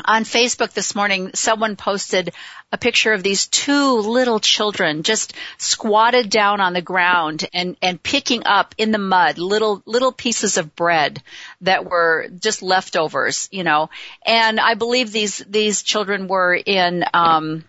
[0.05, 2.33] on Facebook this morning, someone posted
[2.71, 8.01] a picture of these two little children just squatted down on the ground and, and
[8.01, 11.21] picking up in the mud little, little pieces of bread
[11.61, 13.89] that were just leftovers, you know.
[14.25, 17.65] And I believe these, these children were in, um,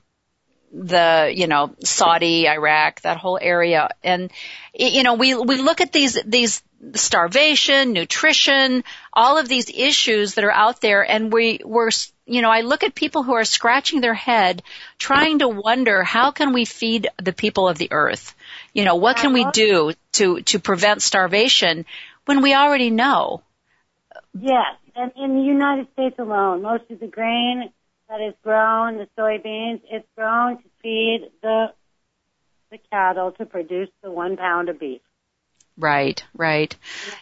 [0.73, 3.91] the, you know, Saudi, Iraq, that whole area.
[4.03, 4.31] And,
[4.73, 6.63] you know, we, we look at these, these
[6.95, 11.91] starvation, nutrition, all of these issues that are out there and we, we're,
[12.27, 14.63] you know, I look at people who are scratching their head
[14.99, 18.35] trying to wonder how can we feed the people of the earth?
[18.73, 19.53] You know, what can we uh-huh.
[19.53, 21.87] do to, to prevent starvation
[22.25, 23.43] when we already know?
[24.39, 24.77] Yes.
[24.95, 27.71] And in the United States alone, most of the grain
[28.09, 31.73] that is grown, the soybeans, it's grown to feed the
[32.71, 35.03] the cattle to produce the one pound of beef.
[35.79, 36.75] Right, right.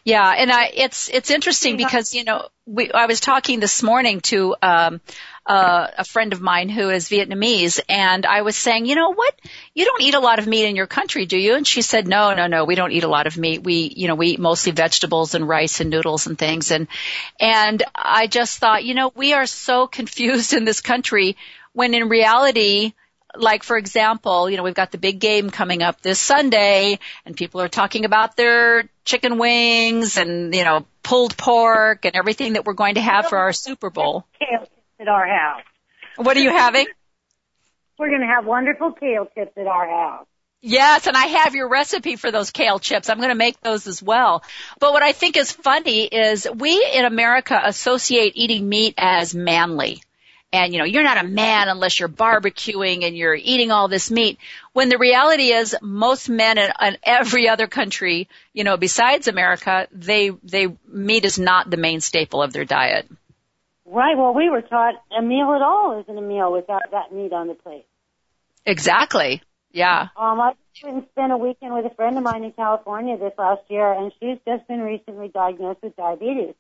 [0.05, 4.20] Yeah, and I, it's, it's interesting because, you know, we, I was talking this morning
[4.22, 5.01] to, um,
[5.46, 9.34] uh, a friend of mine who is Vietnamese and I was saying, you know what?
[9.74, 11.55] You don't eat a lot of meat in your country, do you?
[11.57, 13.62] And she said, no, no, no, we don't eat a lot of meat.
[13.62, 16.70] We, you know, we eat mostly vegetables and rice and noodles and things.
[16.70, 16.88] And,
[17.40, 21.36] and I just thought, you know, we are so confused in this country
[21.72, 22.92] when in reality,
[23.37, 27.37] like for example, you know, we've got the big game coming up this Sunday and
[27.37, 32.64] people are talking about their chicken wings and, you know, pulled pork and everything that
[32.64, 34.26] we're going to have for our Super Bowl.
[34.39, 34.70] Kale tips
[35.01, 35.62] at our house.
[36.16, 36.87] What are you having?
[37.99, 40.26] We're going to have wonderful kale chips at our house.
[40.62, 43.09] Yes, and I have your recipe for those kale chips.
[43.09, 44.43] I'm going to make those as well.
[44.78, 50.03] But what I think is funny is we in America associate eating meat as manly
[50.53, 54.11] and you know you're not a man unless you're barbecuing and you're eating all this
[54.11, 54.38] meat.
[54.72, 59.88] When the reality is most men in, in every other country you know besides america
[59.92, 63.09] they they meat is not the main staple of their diet.
[63.84, 64.16] Right.
[64.16, 67.48] Well we were taught a meal at all isn't a meal without that meat on
[67.48, 67.86] the plate.
[68.66, 69.42] Exactly.
[69.72, 70.09] Yeah.
[70.16, 73.92] Um i spent a weekend with a friend of mine in california this last year
[73.92, 76.55] and she's just been recently diagnosed with diabetes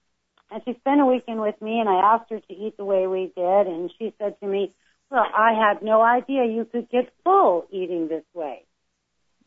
[0.50, 3.06] and she spent a weekend with me, and I asked her to eat the way
[3.06, 4.72] we did, and she said to me,
[5.10, 8.64] "Well, I had no idea you could get full eating this way."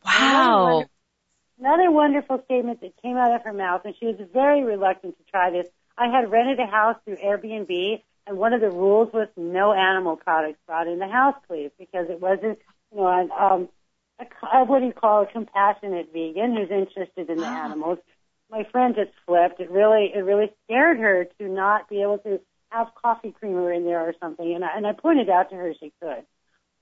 [0.04, 0.84] Wow.
[1.58, 5.24] Another wonderful statement that came out of her mouth, and she was very reluctant to
[5.30, 5.68] try this.
[5.96, 10.16] I had rented a house through Airbnb, and one of the rules was no animal
[10.16, 12.58] products brought in the house, please, because it wasn't,
[12.90, 13.68] you know, um,
[14.18, 17.98] a, what do you call a compassionate vegan who's interested in the animals
[18.54, 19.58] my friend just flipped.
[19.58, 23.84] It really, it really scared her to not be able to have coffee creamer in
[23.84, 24.54] there or something.
[24.54, 26.24] And I, and I pointed out to her she could.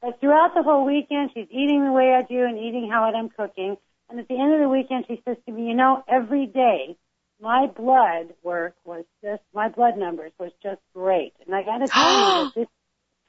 [0.03, 3.31] But throughout the whole weekend, she's eating the way I do and eating how I'm
[3.31, 3.77] cooking.
[4.11, 6.97] And at the end of the weekend, she says to me, you know, every day
[7.41, 11.33] my blood work was just, my blood numbers was just great.
[11.47, 12.69] And I gotta tell you this is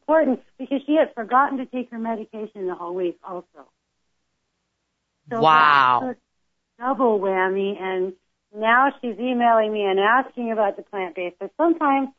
[0.02, 3.70] important because she had forgotten to take her medication the whole week also.
[5.30, 6.16] So wow.
[6.78, 8.14] Double whammy and
[8.56, 11.38] now she's emailing me and asking about the plant-based.
[11.40, 12.10] So sometimes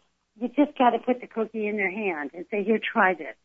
[0.41, 3.37] you just got to put the cookie in their hand and say, here, try this.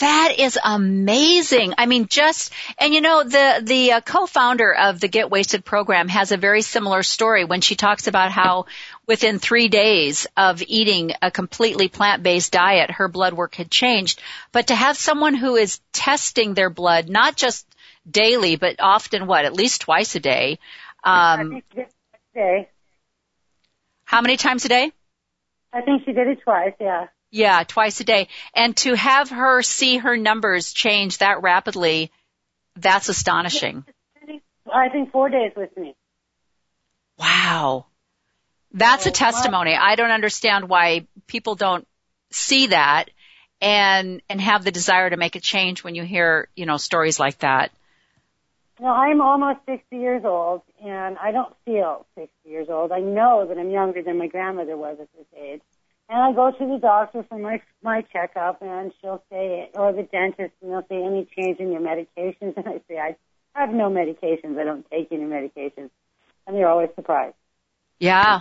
[0.00, 1.74] That is amazing.
[1.76, 6.08] I mean, just, and you know, the, the uh, co-founder of the Get Waisted program
[6.08, 8.66] has a very similar story when she talks about how
[9.06, 14.20] within three days of eating a completely plant-based diet, her blood work had changed.
[14.52, 17.66] But to have someone who is testing their blood, not just
[18.08, 20.58] daily, but often what, at least twice a day.
[21.04, 21.62] Um,
[22.34, 22.68] day.
[24.04, 24.92] How many times a day?
[25.72, 27.08] I think she did it twice, yeah.
[27.30, 28.28] Yeah, twice a day.
[28.54, 32.10] And to have her see her numbers change that rapidly,
[32.76, 33.84] that's astonishing.
[34.72, 35.94] I think four days with me.
[37.18, 37.86] Wow.
[38.72, 39.74] That's a testimony.
[39.74, 41.86] I don't understand why people don't
[42.30, 43.10] see that
[43.60, 47.18] and and have the desire to make a change when you hear, you know, stories
[47.18, 47.72] like that.
[48.80, 52.92] Well, I'm almost 60 years old, and I don't feel 60 years old.
[52.92, 55.62] I know that I'm younger than my grandmother was at this age.
[56.08, 60.04] And I go to the doctor for my my checkup, and she'll say, or the
[60.04, 62.56] dentist, and they'll say, any change in your medications?
[62.56, 63.16] And I say, I
[63.54, 64.58] have no medications.
[64.58, 65.90] I don't take any medications.
[66.46, 67.34] And they're always surprised.
[67.98, 68.40] Yeah,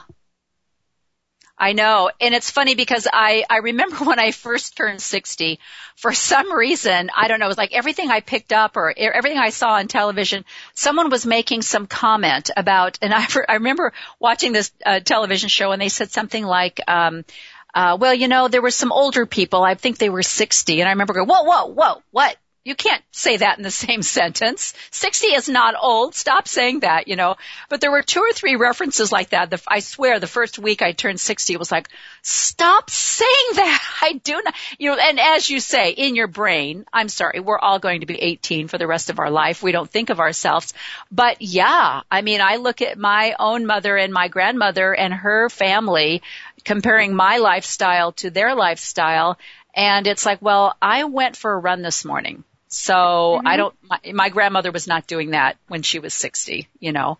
[1.57, 2.11] I know.
[2.21, 5.59] And it's funny because I, I remember when I first turned 60,
[5.95, 9.39] for some reason, I don't know, it was like everything I picked up or everything
[9.39, 10.45] I saw on television,
[10.75, 15.71] someone was making some comment about, and I, I remember watching this uh, television show
[15.71, 17.25] and they said something like, um,
[17.73, 19.63] uh, well, you know, there were some older people.
[19.63, 20.79] I think they were 60.
[20.79, 22.35] And I remember going, whoa, whoa, whoa, what?
[22.67, 24.73] You can't say that in the same sentence.
[24.91, 26.15] 60 is not old.
[26.15, 27.37] Stop saying that, you know.
[27.69, 29.49] But there were two or three references like that.
[29.49, 31.87] The, I swear the first week I turned 60, it was like,
[32.23, 33.81] stop saying that.
[34.01, 37.57] I do not, you know, and as you say, in your brain, I'm sorry, we're
[37.57, 39.63] all going to be 18 for the rest of our life.
[39.63, 40.73] We don't think of ourselves.
[41.09, 45.49] But yeah, I mean, I look at my own mother and my grandmother and her
[45.49, 46.21] family
[46.65, 49.37] comparing my lifestyle to their lifestyle.
[49.73, 52.43] And it's like, well, I went for a run this morning.
[52.67, 53.47] So mm-hmm.
[53.47, 57.17] I don't, my, my, grandmother was not doing that when she was 60, you know.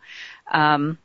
[0.52, 0.98] Um,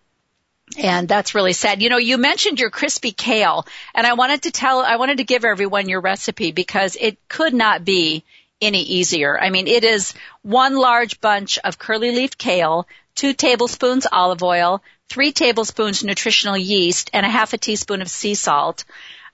[0.78, 1.82] and that's really sad.
[1.82, 5.24] You know, you mentioned your crispy kale and I wanted to tell, I wanted to
[5.24, 8.24] give everyone your recipe because it could not be
[8.60, 9.38] any easier.
[9.38, 14.82] I mean, it is one large bunch of curly leaf kale, two tablespoons olive oil,
[15.08, 18.84] three tablespoons nutritional yeast, and a half a teaspoon of sea salt.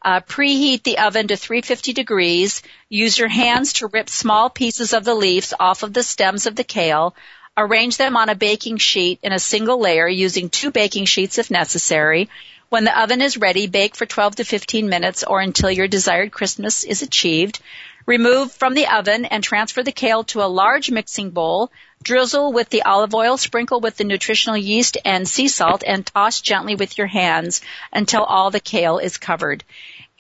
[0.01, 2.63] Uh, preheat the oven to 350 degrees.
[2.89, 6.55] Use your hands to rip small pieces of the leaves off of the stems of
[6.55, 7.15] the kale.
[7.57, 11.51] Arrange them on a baking sheet in a single layer using two baking sheets if
[11.51, 12.29] necessary.
[12.69, 16.31] When the oven is ready, bake for 12 to 15 minutes or until your desired
[16.31, 17.61] crispness is achieved.
[18.05, 21.71] Remove from the oven and transfer the kale to a large mixing bowl.
[22.03, 26.41] Drizzle with the olive oil, sprinkle with the nutritional yeast and sea salt, and toss
[26.41, 27.61] gently with your hands
[27.93, 29.65] until all the kale is covered.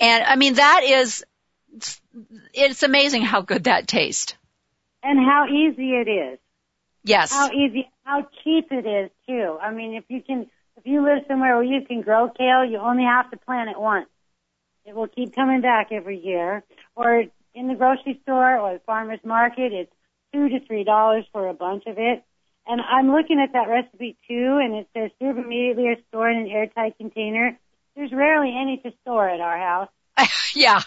[0.00, 1.24] And I mean, that is,
[2.52, 4.34] it's amazing how good that tastes.
[5.02, 6.38] And how easy it is.
[7.04, 7.32] Yes.
[7.32, 9.58] How easy, how cheap it is too.
[9.60, 10.46] I mean, if you can,
[10.76, 13.80] if you live somewhere where you can grow kale, you only have to plant it
[13.80, 14.08] once.
[14.84, 16.62] It will keep coming back every year.
[16.96, 17.24] Or
[17.54, 19.92] in the grocery store or the farmer's market, it's
[20.32, 22.24] two to three dollars for a bunch of it.
[22.66, 26.38] And I'm looking at that recipe too, and it says serve immediately or store in
[26.38, 27.58] an airtight container.
[27.98, 29.88] There's rarely any to store at our house.
[30.54, 30.80] yeah.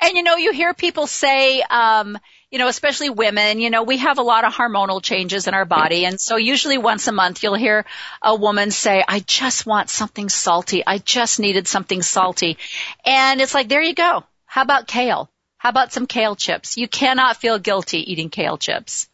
[0.00, 2.18] And you know, you hear people say, um,
[2.50, 5.64] you know, especially women, you know, we have a lot of hormonal changes in our
[5.64, 6.06] body.
[6.06, 7.86] And so usually once a month you'll hear
[8.20, 10.82] a woman say, I just want something salty.
[10.84, 12.58] I just needed something salty.
[13.04, 14.24] And it's like, there you go.
[14.44, 15.30] How about kale?
[15.56, 16.76] How about some kale chips?
[16.76, 19.08] You cannot feel guilty eating kale chips.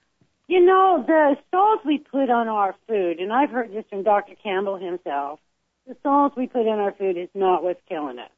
[0.49, 4.37] You know, the salt we put on our food, and I've heard this from Dr.
[4.43, 5.39] Campbell himself,
[5.87, 8.30] the salt we put in our food is not what's killing us.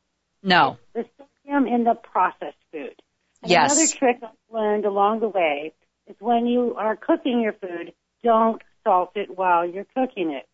[0.43, 0.79] No.
[0.95, 2.95] The sodium in the processed food.
[3.43, 3.73] And yes.
[3.73, 5.73] Another trick I've learned along the way
[6.07, 7.93] is when you are cooking your food,
[8.23, 10.47] don't salt it while you're cooking it.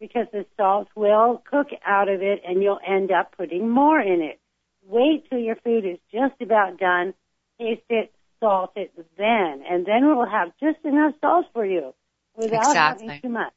[0.00, 4.20] Because the salt will cook out of it and you'll end up putting more in
[4.20, 4.40] it.
[4.84, 7.14] Wait till your food is just about done.
[7.60, 11.94] Taste it, salt it then, and then we'll have just enough salt for you
[12.36, 13.06] without exactly.
[13.06, 13.52] having too much.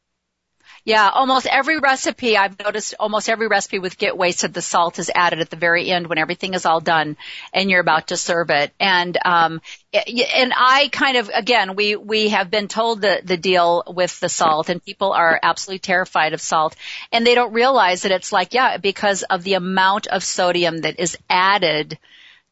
[0.83, 5.09] Yeah, almost every recipe I've noticed almost every recipe with Get Waisted the salt is
[5.13, 7.17] added at the very end when everything is all done
[7.53, 8.71] and you're about to serve it.
[8.79, 9.61] And um
[9.93, 14.29] and I kind of again we we have been told the the deal with the
[14.29, 16.75] salt and people are absolutely terrified of salt
[17.11, 20.99] and they don't realize that it's like yeah because of the amount of sodium that
[20.99, 21.97] is added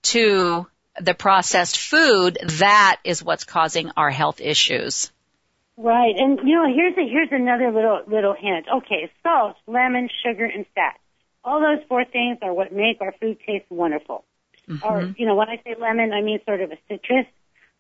[0.04, 0.66] to
[1.00, 5.12] the processed food that is what's causing our health issues.
[5.76, 8.68] Right, and you know, here's a, here's another little little hint.
[8.72, 11.00] Okay, salt, lemon, sugar, and fat.
[11.44, 14.24] All those four things are what make our food taste wonderful.
[14.70, 14.88] Mm-hmm.
[14.88, 17.26] Or you know, when I say lemon, I mean sort of a citrus.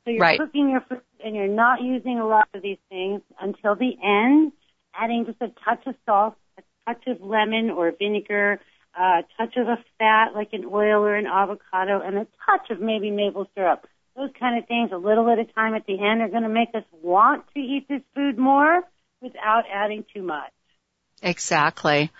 [0.05, 0.39] So you're right.
[0.39, 4.51] cooking your food and you're not using a lot of these things until the end,
[4.93, 8.59] adding just a touch of salt, a touch of lemon or vinegar,
[8.97, 12.81] a touch of a fat like an oil or an avocado, and a touch of
[12.81, 13.87] maybe maple syrup.
[14.15, 16.49] Those kind of things a little at a time at the end are going to
[16.49, 18.81] make us want to eat this food more
[19.21, 20.51] without adding too much.
[21.23, 22.11] Exactly.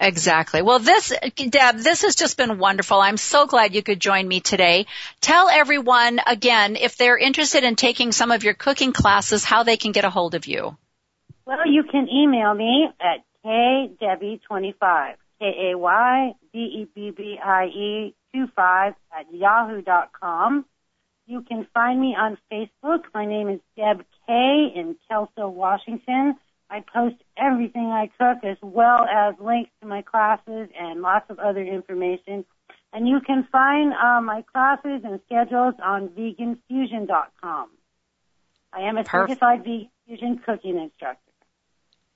[0.00, 0.62] Exactly.
[0.62, 3.00] Well, this, Deb, this has just been wonderful.
[3.00, 4.86] I'm so glad you could join me today.
[5.20, 9.76] Tell everyone again, if they're interested in taking some of your cooking classes, how they
[9.76, 10.76] can get a hold of you.
[11.44, 16.34] Well, you can email me at kaydebbie25, K-A-Y-D-E-B-B-I-E
[18.32, 20.64] 25 at yahoo dot com.
[21.26, 23.04] You can find me on Facebook.
[23.14, 26.36] My name is Deb Kay in Kelso, Washington.
[26.68, 31.38] I post everything I cook as well as links to my classes and lots of
[31.38, 32.44] other information.
[32.92, 37.68] And you can find uh, my classes and schedules on veganfusion.com.
[38.72, 39.40] I am a Perfect.
[39.40, 41.31] certified vegan fusion cooking instructor.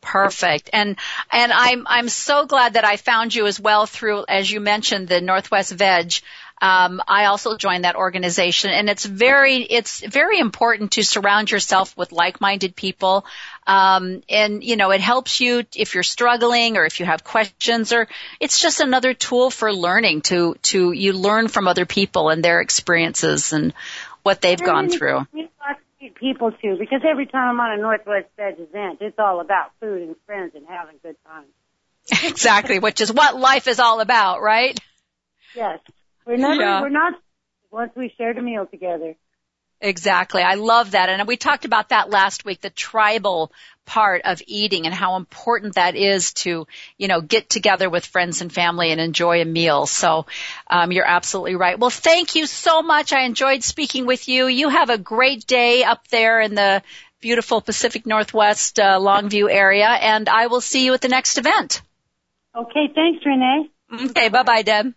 [0.07, 0.71] Perfect.
[0.73, 0.97] And
[1.31, 5.09] and I'm I'm so glad that I found you as well through as you mentioned
[5.09, 6.15] the Northwest Veg
[6.61, 11.95] um, I also joined that organization, and it's very it's very important to surround yourself
[11.99, 13.27] with like-minded people.
[13.67, 17.93] Um, and you know, it helps you if you're struggling or if you have questions,
[17.93, 18.09] or
[18.41, 20.23] it's just another tool for learning.
[20.23, 23.75] To to you learn from other people and their experiences and
[24.23, 25.27] what they've gone through.
[26.15, 30.03] People too, because every time I'm on a Northwest Veg event, it's all about food
[30.03, 31.49] and friends and having good times.
[32.25, 34.79] exactly, which is what life is all about, right?
[35.55, 35.81] Yes.
[36.27, 36.81] We're never, yeah.
[36.81, 37.15] we're not
[37.71, 39.17] once we shared a meal together.
[39.87, 40.43] Exactly.
[40.43, 41.09] I love that.
[41.09, 43.53] And we talked about that last week, the tribal
[43.84, 46.66] part of eating and how important that is to,
[46.99, 49.87] you know, get together with friends and family and enjoy a meal.
[49.87, 50.26] So,
[50.68, 51.78] um, you're absolutely right.
[51.78, 53.12] Well, thank you so much.
[53.12, 54.49] I enjoyed speaking with you.
[54.49, 56.82] You have a great day up there in the
[57.20, 61.80] beautiful Pacific Northwest, uh, Longview area and I will see you at the next event.
[62.57, 62.89] Okay.
[62.93, 63.70] Thanks, Rene.
[63.93, 64.30] Okay.
[64.30, 64.95] Bye bye, Deb.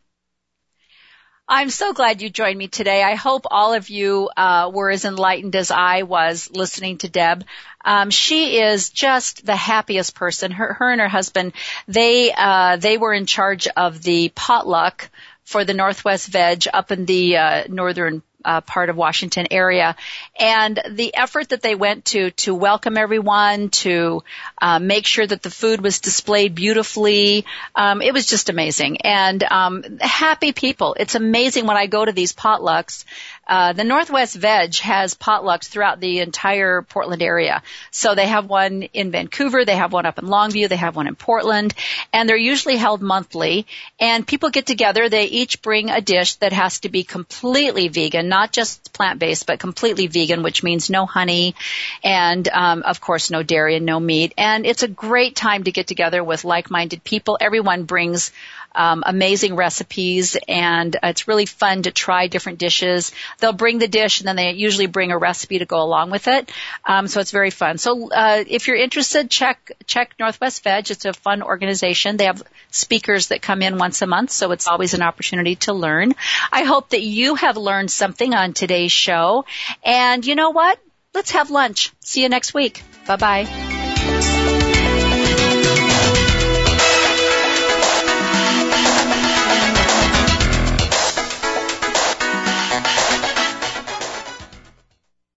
[1.51, 3.01] I'm so glad you joined me today.
[3.01, 7.43] I hope all of you uh, were as enlightened as I was listening to Deb.
[7.83, 10.51] Um, she is just the happiest person.
[10.51, 11.53] Her, her and her husband,
[11.87, 15.09] they uh, they were in charge of the potluck
[15.43, 19.95] for the Northwest Veg up in the uh, northern uh, part of Washington area,
[20.39, 24.23] and the effort that they went to to welcome everyone, to
[24.61, 29.01] uh, make sure that the food was displayed beautifully, um, it was just amazing.
[29.01, 30.95] And um, happy people.
[30.99, 33.05] It's amazing when I go to these potlucks
[33.49, 37.63] uh, the Northwest Veg has potlucks throughout the entire Portland area.
[37.89, 41.07] So they have one in Vancouver, they have one up in Longview, they have one
[41.07, 41.73] in Portland,
[42.13, 43.65] and they're usually held monthly.
[43.99, 48.29] And people get together, they each bring a dish that has to be completely vegan,
[48.29, 51.55] not just plant-based, but completely vegan, which means no honey
[52.03, 54.33] and, um, of course, no dairy and no meat.
[54.37, 57.37] And it's a great time to get together with like-minded people.
[57.41, 58.31] Everyone brings
[58.73, 63.11] um, amazing recipes, and it's really fun to try different dishes.
[63.39, 66.27] They'll bring the dish, and then they usually bring a recipe to go along with
[66.27, 66.51] it.
[66.85, 67.77] Um, so it's very fun.
[67.77, 70.91] So uh, if you're interested, check check Northwest Veg.
[70.91, 72.17] It's a fun organization.
[72.17, 75.73] They have speakers that come in once a month, so it's always an opportunity to
[75.73, 76.13] learn.
[76.51, 79.45] I hope that you have learned something on today's show.
[79.83, 80.79] And you know what?
[81.13, 81.91] Let's have lunch.
[82.01, 82.83] See you next week.
[83.07, 83.78] Bye bye.